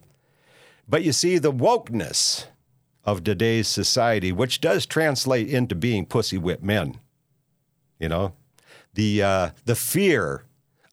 But 0.88 1.04
you 1.04 1.12
see, 1.12 1.38
the 1.38 1.52
wokeness 1.52 2.46
of 3.04 3.24
today's 3.24 3.68
society, 3.68 4.32
which 4.32 4.62
does 4.62 4.86
translate 4.86 5.50
into 5.50 5.76
being 5.76 6.06
pussy 6.06 6.38
whip 6.38 6.62
men, 6.62 7.00
you 8.00 8.08
know, 8.10 8.34
the, 8.98 9.22
uh, 9.22 9.50
the 9.66 9.76
fear 9.76 10.44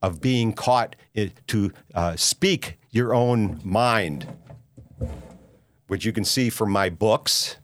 of 0.02 0.20
being 0.20 0.52
caught 0.52 0.94
to 1.46 1.72
uh, 1.94 2.16
speak 2.16 2.76
your 2.90 3.14
own 3.14 3.62
mind, 3.64 4.26
which 5.86 6.04
you 6.04 6.12
can 6.12 6.24
see 6.24 6.50
from 6.50 6.70
my 6.70 6.90
books 6.90 7.56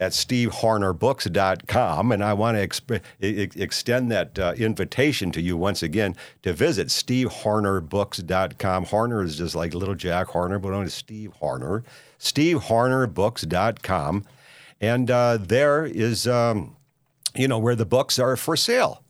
at 0.00 0.10
stevehornerbooks.com. 0.10 2.10
And 2.10 2.24
I 2.24 2.32
want 2.32 2.56
to 2.56 2.66
exp- 2.66 3.00
extend 3.20 4.10
that 4.10 4.36
uh, 4.36 4.54
invitation 4.56 5.30
to 5.30 5.40
you 5.40 5.56
once 5.56 5.84
again 5.84 6.16
to 6.42 6.52
visit 6.52 6.88
stevehornerbooks.com. 6.88 8.86
Horner 8.86 9.22
is 9.22 9.38
just 9.38 9.54
like 9.54 9.74
little 9.74 9.94
Jack 9.94 10.26
Horner, 10.26 10.58
but 10.58 10.72
only 10.72 10.90
Steve 10.90 11.34
Horner. 11.34 11.84
stevehornerbooks.com. 12.18 14.24
And 14.80 15.08
uh, 15.08 15.38
there 15.40 15.86
is, 15.86 16.26
um, 16.26 16.74
you 17.34 17.48
know, 17.48 17.58
where 17.58 17.76
the 17.76 17.86
books 17.86 18.18
are 18.18 18.36
for 18.36 18.56
sale. 18.56 19.02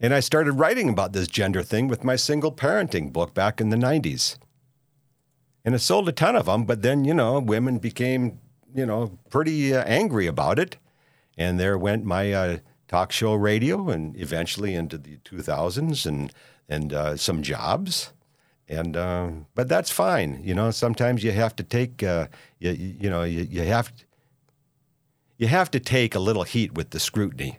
And 0.00 0.12
I 0.12 0.20
started 0.20 0.52
writing 0.54 0.88
about 0.88 1.12
this 1.12 1.28
gender 1.28 1.62
thing 1.62 1.88
with 1.88 2.02
my 2.04 2.16
single 2.16 2.52
parenting 2.52 3.12
book 3.12 3.34
back 3.34 3.60
in 3.60 3.70
the 3.70 3.76
90s. 3.76 4.36
And 5.64 5.74
it 5.74 5.78
sold 5.78 6.08
a 6.08 6.12
ton 6.12 6.34
of 6.34 6.46
them, 6.46 6.64
but 6.64 6.82
then, 6.82 7.04
you 7.04 7.14
know, 7.14 7.38
women 7.38 7.78
became 7.78 8.40
you 8.74 8.86
know, 8.86 9.18
pretty 9.30 9.74
uh, 9.74 9.84
angry 9.84 10.26
about 10.26 10.58
it. 10.58 10.76
And 11.36 11.58
there 11.58 11.78
went 11.78 12.04
my 12.04 12.32
uh, 12.32 12.58
talk 12.88 13.12
show 13.12 13.34
radio, 13.34 13.88
and 13.88 14.16
eventually 14.18 14.74
into 14.74 14.98
the 14.98 15.16
2000s, 15.18 16.06
and 16.06 16.32
and 16.68 16.92
uh, 16.92 17.16
some 17.16 17.42
jobs. 17.42 18.12
And 18.68 18.96
uh, 18.96 19.30
but 19.54 19.68
that's 19.68 19.90
fine. 19.90 20.40
You 20.42 20.54
know, 20.54 20.70
sometimes 20.70 21.24
you 21.24 21.32
have 21.32 21.56
to 21.56 21.62
take. 21.62 22.02
Uh, 22.02 22.28
you, 22.58 22.70
you 22.72 23.10
know, 23.10 23.22
you, 23.22 23.46
you 23.50 23.62
have. 23.62 23.92
You 25.42 25.48
have 25.48 25.70
to 25.72 25.80
take 25.80 26.14
a 26.14 26.20
little 26.20 26.44
heat 26.44 26.74
with 26.74 26.90
the 26.90 27.00
scrutiny, 27.00 27.58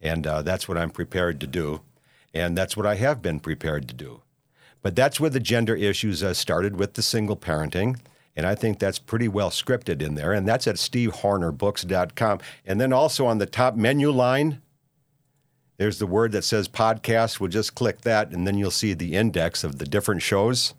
and 0.00 0.26
uh, 0.26 0.40
that's 0.40 0.66
what 0.66 0.78
I'm 0.78 0.90
prepared 0.90 1.40
to 1.40 1.46
do, 1.46 1.82
and 2.32 2.56
that's 2.56 2.76
what 2.76 2.86
I 2.86 2.94
have 2.94 3.20
been 3.20 3.40
prepared 3.40 3.88
to 3.88 3.94
do. 3.94 4.22
But 4.80 4.96
that's 4.96 5.20
where 5.20 5.28
the 5.28 5.38
gender 5.38 5.76
issues 5.76 6.24
started 6.38 6.78
with 6.78 6.94
the 6.94 7.02
single 7.02 7.36
parenting 7.36 8.00
and 8.36 8.46
I 8.46 8.54
think 8.54 8.78
that's 8.78 8.98
pretty 8.98 9.28
well 9.28 9.50
scripted 9.50 10.00
in 10.00 10.14
there. 10.14 10.32
And 10.32 10.48
that's 10.48 10.66
at 10.66 10.76
stevehornerbooks.com. 10.76 12.40
And 12.64 12.80
then 12.80 12.92
also 12.92 13.26
on 13.26 13.36
the 13.36 13.44
top 13.44 13.76
menu 13.76 14.10
line, 14.10 14.62
there's 15.76 15.98
the 15.98 16.06
word 16.06 16.32
that 16.32 16.44
says 16.44 16.68
podcast. 16.68 17.38
We'll 17.38 17.50
just 17.50 17.74
click 17.74 18.00
that, 18.02 18.30
and 18.30 18.46
then 18.46 18.56
you'll 18.56 18.70
see 18.70 18.94
the 18.94 19.14
index 19.14 19.64
of 19.64 19.78
the 19.78 19.84
different 19.84 20.22
shows. 20.22 20.74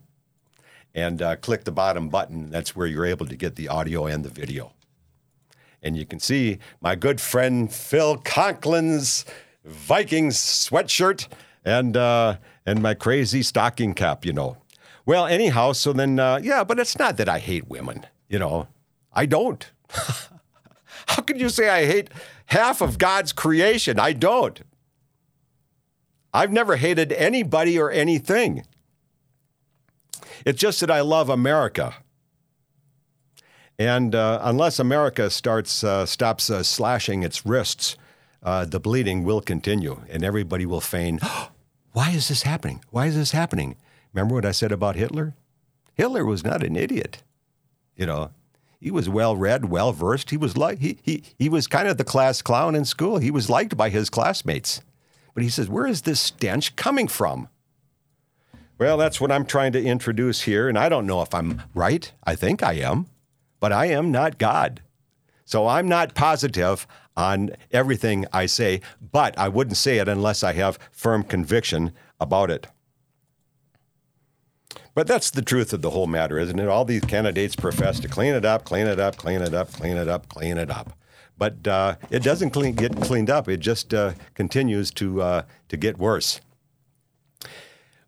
And 0.96 1.22
uh, 1.22 1.36
click 1.38 1.64
the 1.64 1.72
bottom 1.72 2.10
button. 2.10 2.50
That's 2.50 2.76
where 2.76 2.88
you're 2.88 3.06
able 3.06 3.28
to 3.28 3.36
get 3.36 3.56
the 3.56 3.68
audio 3.68 4.08
and 4.08 4.26
the 4.26 4.30
video. 4.30 4.74
And 5.82 5.98
you 5.98 6.06
can 6.06 6.20
see 6.20 6.60
my 6.80 6.96
good 6.96 7.20
friend 7.20 7.72
Phil 7.74 8.18
Conklin's 8.18 9.26
Vikings 9.66 10.38
sweatshirt 10.38 11.28
and 11.66 11.96
uh, 11.98 12.38
and 12.66 12.82
my 12.82 12.94
crazy 12.94 13.44
stocking 13.44 13.94
cap, 13.94 14.26
you 14.26 14.34
know. 14.34 14.58
Well, 15.06 15.26
anyhow, 15.26 15.72
so 15.74 15.94
then, 15.94 16.20
uh, 16.20 16.40
yeah, 16.42 16.64
but 16.64 16.80
it's 16.80 16.98
not 16.98 17.18
that 17.18 17.28
I 17.28 17.40
hate 17.40 17.68
women, 17.68 18.06
you 18.30 18.40
know. 18.40 18.68
I 19.14 19.26
don't. 19.26 19.70
How 21.08 21.22
could 21.24 21.42
you 21.42 21.50
say 21.50 21.70
I 21.70 21.86
hate 21.86 22.10
half 22.46 22.82
of 22.82 22.98
God's 22.98 23.34
creation? 23.34 24.00
I 24.00 24.14
don't. 24.14 24.62
I've 26.34 26.52
never 26.52 26.78
hated 26.78 27.12
anybody 27.12 27.78
or 27.80 27.92
anything. 27.92 28.66
It's 30.46 30.60
just 30.60 30.80
that 30.80 30.92
I 30.92 31.02
love 31.02 31.30
America. 31.30 31.96
And 33.82 34.14
uh, 34.14 34.38
unless 34.44 34.78
America 34.78 35.32
starts 35.32 35.84
uh, 35.84 36.06
stops 36.06 36.52
uh, 36.52 36.62
slashing 36.62 37.24
its 37.24 37.48
wrists, 37.48 37.98
uh, 38.44 38.64
the 38.64 38.80
bleeding 38.80 39.24
will 39.24 39.42
continue, 39.42 40.04
and 40.08 40.24
everybody 40.24 40.68
will 40.68 40.82
feign. 40.82 41.20
Why 41.92 42.12
is 42.12 42.28
this 42.28 42.44
happening? 42.44 42.84
Why 42.92 43.08
is 43.08 43.16
this 43.16 43.32
happening? 43.32 43.78
Remember 44.14 44.36
what 44.36 44.46
I 44.46 44.52
said 44.52 44.72
about 44.72 44.96
Hitler? 44.96 45.34
Hitler 45.96 46.24
was 46.24 46.44
not 46.44 46.62
an 46.62 46.76
idiot. 46.76 47.24
You 47.96 48.06
know, 48.06 48.30
he 48.80 48.92
was 48.92 49.10
well 49.10 49.36
read, 49.36 49.66
well 49.66 49.94
versed. 49.94 50.30
He 50.30 50.38
was 50.38 50.56
like 50.56 50.78
he, 50.78 51.00
he 51.02 51.24
he 51.40 51.50
was 51.50 51.66
kind 51.66 51.88
of 51.88 51.98
the 51.98 52.04
class 52.04 52.44
clown 52.44 52.76
in 52.76 52.86
school. 52.86 53.18
He 53.18 53.32
was 53.32 53.50
liked 53.50 53.76
by 53.76 53.90
his 53.90 54.12
classmates. 54.12 54.82
But 55.34 55.42
he 55.42 55.50
says, 55.50 55.70
"Where 55.70 55.88
is 55.88 56.04
this 56.04 56.20
stench 56.20 56.76
coming 56.76 57.08
from?" 57.08 57.50
Well, 58.78 58.98
that's 58.98 59.20
what 59.20 59.32
I'm 59.32 59.46
trying 59.46 59.72
to 59.72 59.84
introduce 59.84 60.42
here, 60.42 60.70
and 60.70 60.78
I 60.78 60.88
don't 60.88 61.08
know 61.08 61.24
if 61.24 61.34
I'm 61.34 61.64
right. 61.74 62.12
I 62.24 62.36
think 62.36 62.62
I 62.62 62.74
am, 62.74 63.08
but 63.62 63.72
I 63.72 63.86
am 63.86 64.12
not 64.12 64.38
God. 64.38 64.82
So 65.46 65.68
I'm 65.68 65.88
not 65.88 66.16
positive 66.16 66.86
on 67.16 67.52
everything 67.72 68.26
I 68.34 68.48
say, 68.48 68.82
but 69.00 69.38
I 69.38 69.48
wouldn't 69.48 69.78
say 69.78 70.00
it 70.00 70.10
unless 70.10 70.44
I 70.44 70.54
have 70.54 70.80
firm 70.92 71.24
conviction 71.24 71.94
about 72.20 72.52
it. 72.52 72.68
But 74.94 75.08
that's 75.08 75.30
the 75.30 75.42
truth 75.42 75.72
of 75.72 75.82
the 75.82 75.92
whole 75.92 76.08
matter, 76.08 76.38
isn't 76.38 76.60
it? 76.60 76.68
All 76.68 76.84
these 76.84 77.06
candidates 77.06 77.56
profess 77.56 78.00
to 78.02 78.10
clean 78.10 78.34
it 78.34 78.44
up, 78.44 78.66
clean 78.66 78.88
it 78.88 79.00
up, 79.00 79.16
clean 79.16 79.42
it 79.42 79.54
up, 79.54 79.72
clean 79.72 79.98
it 79.98 80.10
up, 80.10 80.28
clean 80.28 80.58
it 80.58 80.70
up. 80.70 80.98
But 81.38 81.68
uh, 81.68 81.96
it 82.10 82.24
doesn't 82.24 82.52
clean, 82.52 82.76
get 82.76 82.96
cleaned 83.02 83.30
up. 83.30 83.48
It 83.48 83.60
just 83.60 83.94
uh, 83.94 84.14
continues 84.34 84.92
to, 84.92 85.22
uh, 85.22 85.42
to 85.70 85.78
get 85.78 85.98
worse. 85.98 86.42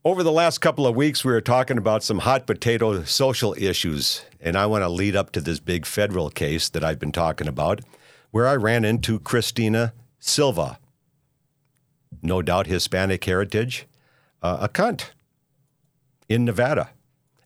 Over 0.06 0.22
the 0.22 0.34
last 0.34 0.58
couple 0.58 0.86
of 0.86 0.98
weeks, 0.98 1.24
we 1.24 1.32
were 1.32 1.39
talking 1.39 1.78
about 1.78 2.04
some 2.04 2.20
hot 2.20 2.46
potato 2.46 3.04
social 3.06 3.56
issues, 3.58 4.26
and 4.42 4.58
I 4.58 4.66
want 4.66 4.84
to 4.84 4.89
lead 4.89 5.16
up 5.16 5.32
to 5.32 5.39
this 5.39 5.62
big 5.62 5.86
federal 5.86 6.30
case 6.30 6.68
that 6.68 6.84
I've 6.84 7.00
been 7.00 7.13
talking 7.13 7.48
about, 7.48 7.80
where 8.30 8.46
I 8.46 8.58
ran 8.58 8.84
into 8.84 9.18
Cristina 9.18 9.94
Silva, 10.20 10.78
no 12.22 12.42
doubt 12.42 12.68
Hispanic 12.68 13.24
heritage, 13.24 13.88
uh, 14.42 14.58
a 14.60 14.68
cunt 14.68 15.12
in 16.28 16.44
Nevada 16.44 16.89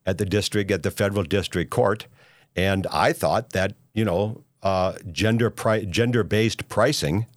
at 0.04 0.18
the 0.18 0.26
district, 0.26 0.72
at 0.72 0.82
the 0.82 0.90
federal 0.90 1.24
district 1.24 1.70
court. 1.70 2.08
And 2.56 2.88
I 2.92 3.14
thought 3.14 3.52
that, 3.52 3.74
you 3.94 4.04
know, 4.04 4.44
uh, 4.64 4.94
gender 5.12 5.52
pri- 5.52 5.86
gender 5.86 6.24
based 6.24 6.68
pricing 6.70 7.28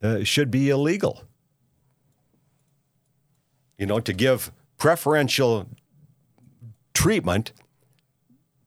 uh, 0.00 0.22
should 0.22 0.52
be 0.52 0.70
illegal. 0.70 1.24
You 3.80 3.86
know, 3.86 3.98
to 3.98 4.12
give 4.12 4.52
preferential 4.76 5.66
treatment 6.92 7.52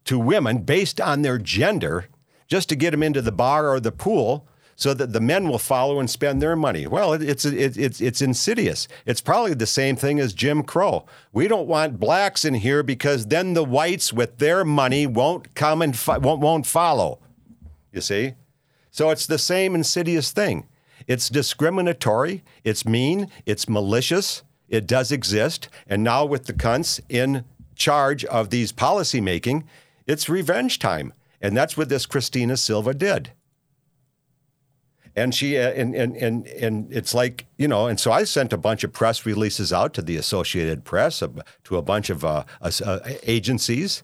to 0.05 0.17
women 0.17 0.63
based 0.63 0.99
on 0.99 1.21
their 1.21 1.37
gender 1.37 2.07
just 2.47 2.67
to 2.69 2.75
get 2.75 2.91
them 2.91 3.03
into 3.03 3.21
the 3.21 3.31
bar 3.31 3.69
or 3.69 3.79
the 3.79 3.91
pool 3.91 4.47
so 4.75 4.91
that 4.95 5.13
the 5.13 5.21
men 5.21 5.47
will 5.47 5.59
follow 5.59 5.99
and 5.99 6.09
spend 6.09 6.41
their 6.41 6.55
money. 6.55 6.87
Well, 6.87 7.13
it's 7.13 7.45
it's 7.45 8.01
it's 8.01 8.21
insidious. 8.23 8.87
It's 9.05 9.21
probably 9.21 9.53
the 9.53 9.67
same 9.67 9.95
thing 9.95 10.19
as 10.19 10.33
Jim 10.33 10.63
Crow. 10.63 11.05
We 11.31 11.47
don't 11.47 11.67
want 11.67 11.99
blacks 11.99 12.43
in 12.43 12.55
here 12.55 12.81
because 12.81 13.27
then 13.27 13.53
the 13.53 13.63
whites 13.63 14.11
with 14.11 14.39
their 14.39 14.65
money 14.65 15.05
won't 15.05 15.53
come 15.53 15.83
and 15.83 15.95
fo- 15.95 16.17
won't 16.17 16.41
won't 16.41 16.65
follow. 16.65 17.19
You 17.91 18.01
see, 18.01 18.33
so 18.89 19.11
it's 19.11 19.27
the 19.27 19.37
same 19.37 19.75
insidious 19.75 20.31
thing. 20.31 20.67
It's 21.05 21.29
discriminatory. 21.29 22.43
It's 22.63 22.83
mean. 22.83 23.29
It's 23.45 23.69
malicious. 23.69 24.41
It 24.73 24.87
does 24.87 25.11
exist, 25.11 25.69
and 25.85 26.03
now 26.03 26.25
with 26.25 26.45
the 26.45 26.53
cunts 26.53 26.99
in 27.07 27.45
charge 27.75 28.25
of 28.25 28.49
these 28.49 28.71
policy 28.71 29.21
making, 29.21 29.65
it's 30.07 30.27
revenge 30.27 30.79
time, 30.79 31.13
and 31.39 31.55
that's 31.55 31.77
what 31.77 31.89
this 31.89 32.07
Cristina 32.07 32.57
Silva 32.57 32.95
did. 32.95 33.33
And 35.15 35.35
she 35.35 35.59
uh, 35.59 35.69
and 35.69 35.93
and 35.93 36.17
and 36.17 36.47
and 36.47 36.91
it's 36.91 37.13
like 37.13 37.45
you 37.55 37.67
know 37.67 37.85
and 37.85 37.99
so 37.99 38.11
I 38.11 38.23
sent 38.23 38.51
a 38.51 38.57
bunch 38.57 38.83
of 38.83 38.91
press 38.91 39.27
releases 39.27 39.71
out 39.71 39.93
to 39.93 40.01
the 40.01 40.17
Associated 40.17 40.83
Press 40.85 41.21
to 41.65 41.77
a 41.77 41.83
bunch 41.83 42.09
of 42.09 42.25
uh, 42.25 42.43
uh, 42.59 42.99
agencies 43.21 44.01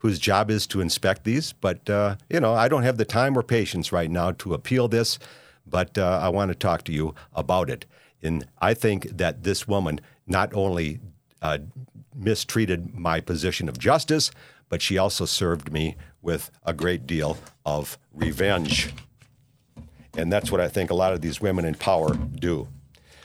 whose 0.00 0.18
job 0.18 0.50
is 0.50 0.66
to 0.66 0.82
inspect 0.82 1.24
these. 1.24 1.54
But 1.54 1.88
uh, 1.88 2.16
you 2.28 2.40
know 2.40 2.52
I 2.52 2.68
don't 2.68 2.82
have 2.82 2.98
the 2.98 3.06
time 3.06 3.38
or 3.38 3.42
patience 3.42 3.90
right 3.90 4.10
now 4.10 4.32
to 4.32 4.52
appeal 4.52 4.86
this 4.86 5.18
but 5.66 5.96
uh, 5.96 6.18
I 6.22 6.28
want 6.28 6.50
to 6.50 6.54
talk 6.54 6.84
to 6.84 6.92
you 6.92 7.14
about 7.34 7.70
it 7.70 7.86
and 8.22 8.46
I 8.60 8.74
think 8.74 9.16
that 9.16 9.44
this 9.44 9.66
woman 9.66 10.00
not 10.26 10.52
only 10.54 11.00
uh, 11.42 11.58
mistreated 12.14 12.98
my 12.98 13.20
position 13.20 13.68
of 13.68 13.78
justice 13.78 14.30
but 14.70 14.80
she 14.80 14.96
also 14.96 15.26
served 15.26 15.70
me 15.70 15.96
with 16.22 16.50
a 16.64 16.72
great 16.72 17.06
deal 17.06 17.36
of 17.66 17.98
revenge. 18.14 18.94
And 20.16 20.32
that's 20.32 20.50
what 20.50 20.60
I 20.60 20.68
think 20.68 20.90
a 20.90 20.94
lot 20.94 21.12
of 21.12 21.20
these 21.20 21.40
women 21.40 21.66
in 21.66 21.74
power 21.74 22.14
do. 22.14 22.68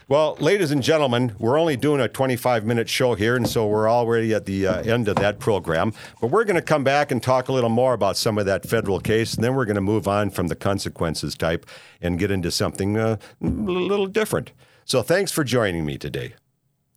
Well, 0.07 0.37
ladies 0.39 0.69
and 0.69 0.83
gentlemen, 0.83 1.35
we're 1.39 1.59
only 1.59 1.77
doing 1.77 1.99
a 1.99 2.07
25 2.07 2.63
minute 2.63 2.87
show 2.87 3.15
here, 3.15 3.35
and 3.35 3.47
so 3.47 3.65
we're 3.65 3.89
already 3.89 4.35
at 4.35 4.45
the 4.45 4.67
uh, 4.67 4.81
end 4.83 5.07
of 5.07 5.15
that 5.15 5.39
program. 5.39 5.93
But 6.21 6.29
we're 6.29 6.43
going 6.43 6.57
to 6.57 6.61
come 6.61 6.83
back 6.83 7.11
and 7.11 7.23
talk 7.23 7.47
a 7.47 7.51
little 7.51 7.71
more 7.71 7.93
about 7.93 8.15
some 8.15 8.37
of 8.37 8.45
that 8.45 8.67
federal 8.67 8.99
case, 8.99 9.33
and 9.33 9.43
then 9.43 9.55
we're 9.55 9.65
going 9.65 9.75
to 9.75 9.81
move 9.81 10.07
on 10.07 10.29
from 10.29 10.47
the 10.47 10.55
consequences 10.55 11.33
type 11.33 11.65
and 12.01 12.19
get 12.19 12.29
into 12.29 12.51
something 12.51 12.97
uh, 12.97 13.17
a 13.41 13.45
little 13.47 14.05
different. 14.05 14.51
So 14.87 15.01
thanks 15.01 15.31
for 15.31 15.43
joining 15.43 15.83
me 15.83 15.97
today. 15.97 16.35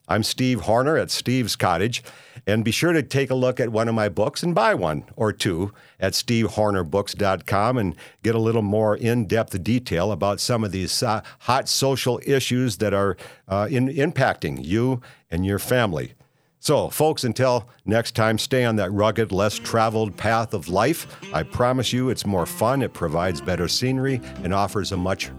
I'm 0.09 0.23
Steve 0.23 0.61
Horner 0.61 0.99
at 0.99 1.11
Steve's 1.11 1.57
Cottage. 1.57 2.03
And 2.47 2.63
be 2.63 2.71
sure 2.71 2.93
to 2.93 3.03
take 3.03 3.31
a 3.31 3.35
look 3.35 3.59
at 3.59 3.71
one 3.71 3.89
of 3.89 3.95
my 3.95 4.11
books 4.11 4.43
and 4.43 4.55
buy 4.55 4.75
one 4.75 5.05
or 5.17 5.33
two 5.33 5.73
at 5.99 6.13
stevehornerbooks.com 6.13 7.79
and 7.79 7.97
get 8.23 8.35
a 8.35 8.39
little 8.39 8.61
more 8.61 8.95
in 8.95 9.25
depth 9.25 9.63
detail 9.65 10.13
about 10.13 10.39
some 10.39 10.65
of 10.65 10.71
these 10.71 11.03
uh, 11.03 11.23
hot 11.41 11.67
social 11.67 12.21
issues 12.27 12.77
that 12.77 12.93
are 12.93 13.17
uh, 13.49 13.69
in, 13.71 13.89
impacting 13.89 14.63
you 14.63 15.01
and 15.31 15.47
your 15.47 15.59
family. 15.59 16.13
So, 16.61 16.91
folks, 16.91 17.25
until 17.25 17.71
next 17.87 18.15
time, 18.15 18.37
stay 18.37 18.67
on 18.67 18.77
that 18.77 18.93
rugged, 18.93 19.33
less 19.33 19.59
traveled 19.59 20.15
path 20.15 20.53
of 20.53 20.69
life. 20.69 21.07
I 21.33 21.43
promise 21.43 21.91
you 21.91 22.11
it's 22.11 22.27
more 22.27 22.45
fun, 22.45 22.83
it 22.83 22.93
provides 22.93 23.41
better 23.41 23.67
scenery, 23.69 24.21
and 24.43 24.53
offers 24.53 24.93
a 24.93 24.97
much, 24.99 25.31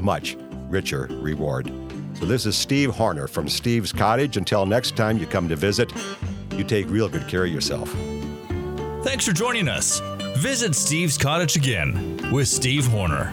much 0.00 0.36
richer 0.68 1.08
reward. 1.10 1.85
So, 2.18 2.24
this 2.24 2.46
is 2.46 2.56
Steve 2.56 2.90
Horner 2.90 3.26
from 3.26 3.46
Steve's 3.46 3.92
Cottage. 3.92 4.38
Until 4.38 4.64
next 4.64 4.96
time 4.96 5.18
you 5.18 5.26
come 5.26 5.50
to 5.50 5.56
visit, 5.56 5.92
you 6.52 6.64
take 6.64 6.88
real 6.88 7.10
good 7.10 7.28
care 7.28 7.44
of 7.44 7.52
yourself. 7.52 7.90
Thanks 9.02 9.26
for 9.26 9.32
joining 9.32 9.68
us. 9.68 10.00
Visit 10.38 10.74
Steve's 10.74 11.18
Cottage 11.18 11.56
again 11.56 12.32
with 12.32 12.48
Steve 12.48 12.86
Horner. 12.86 13.32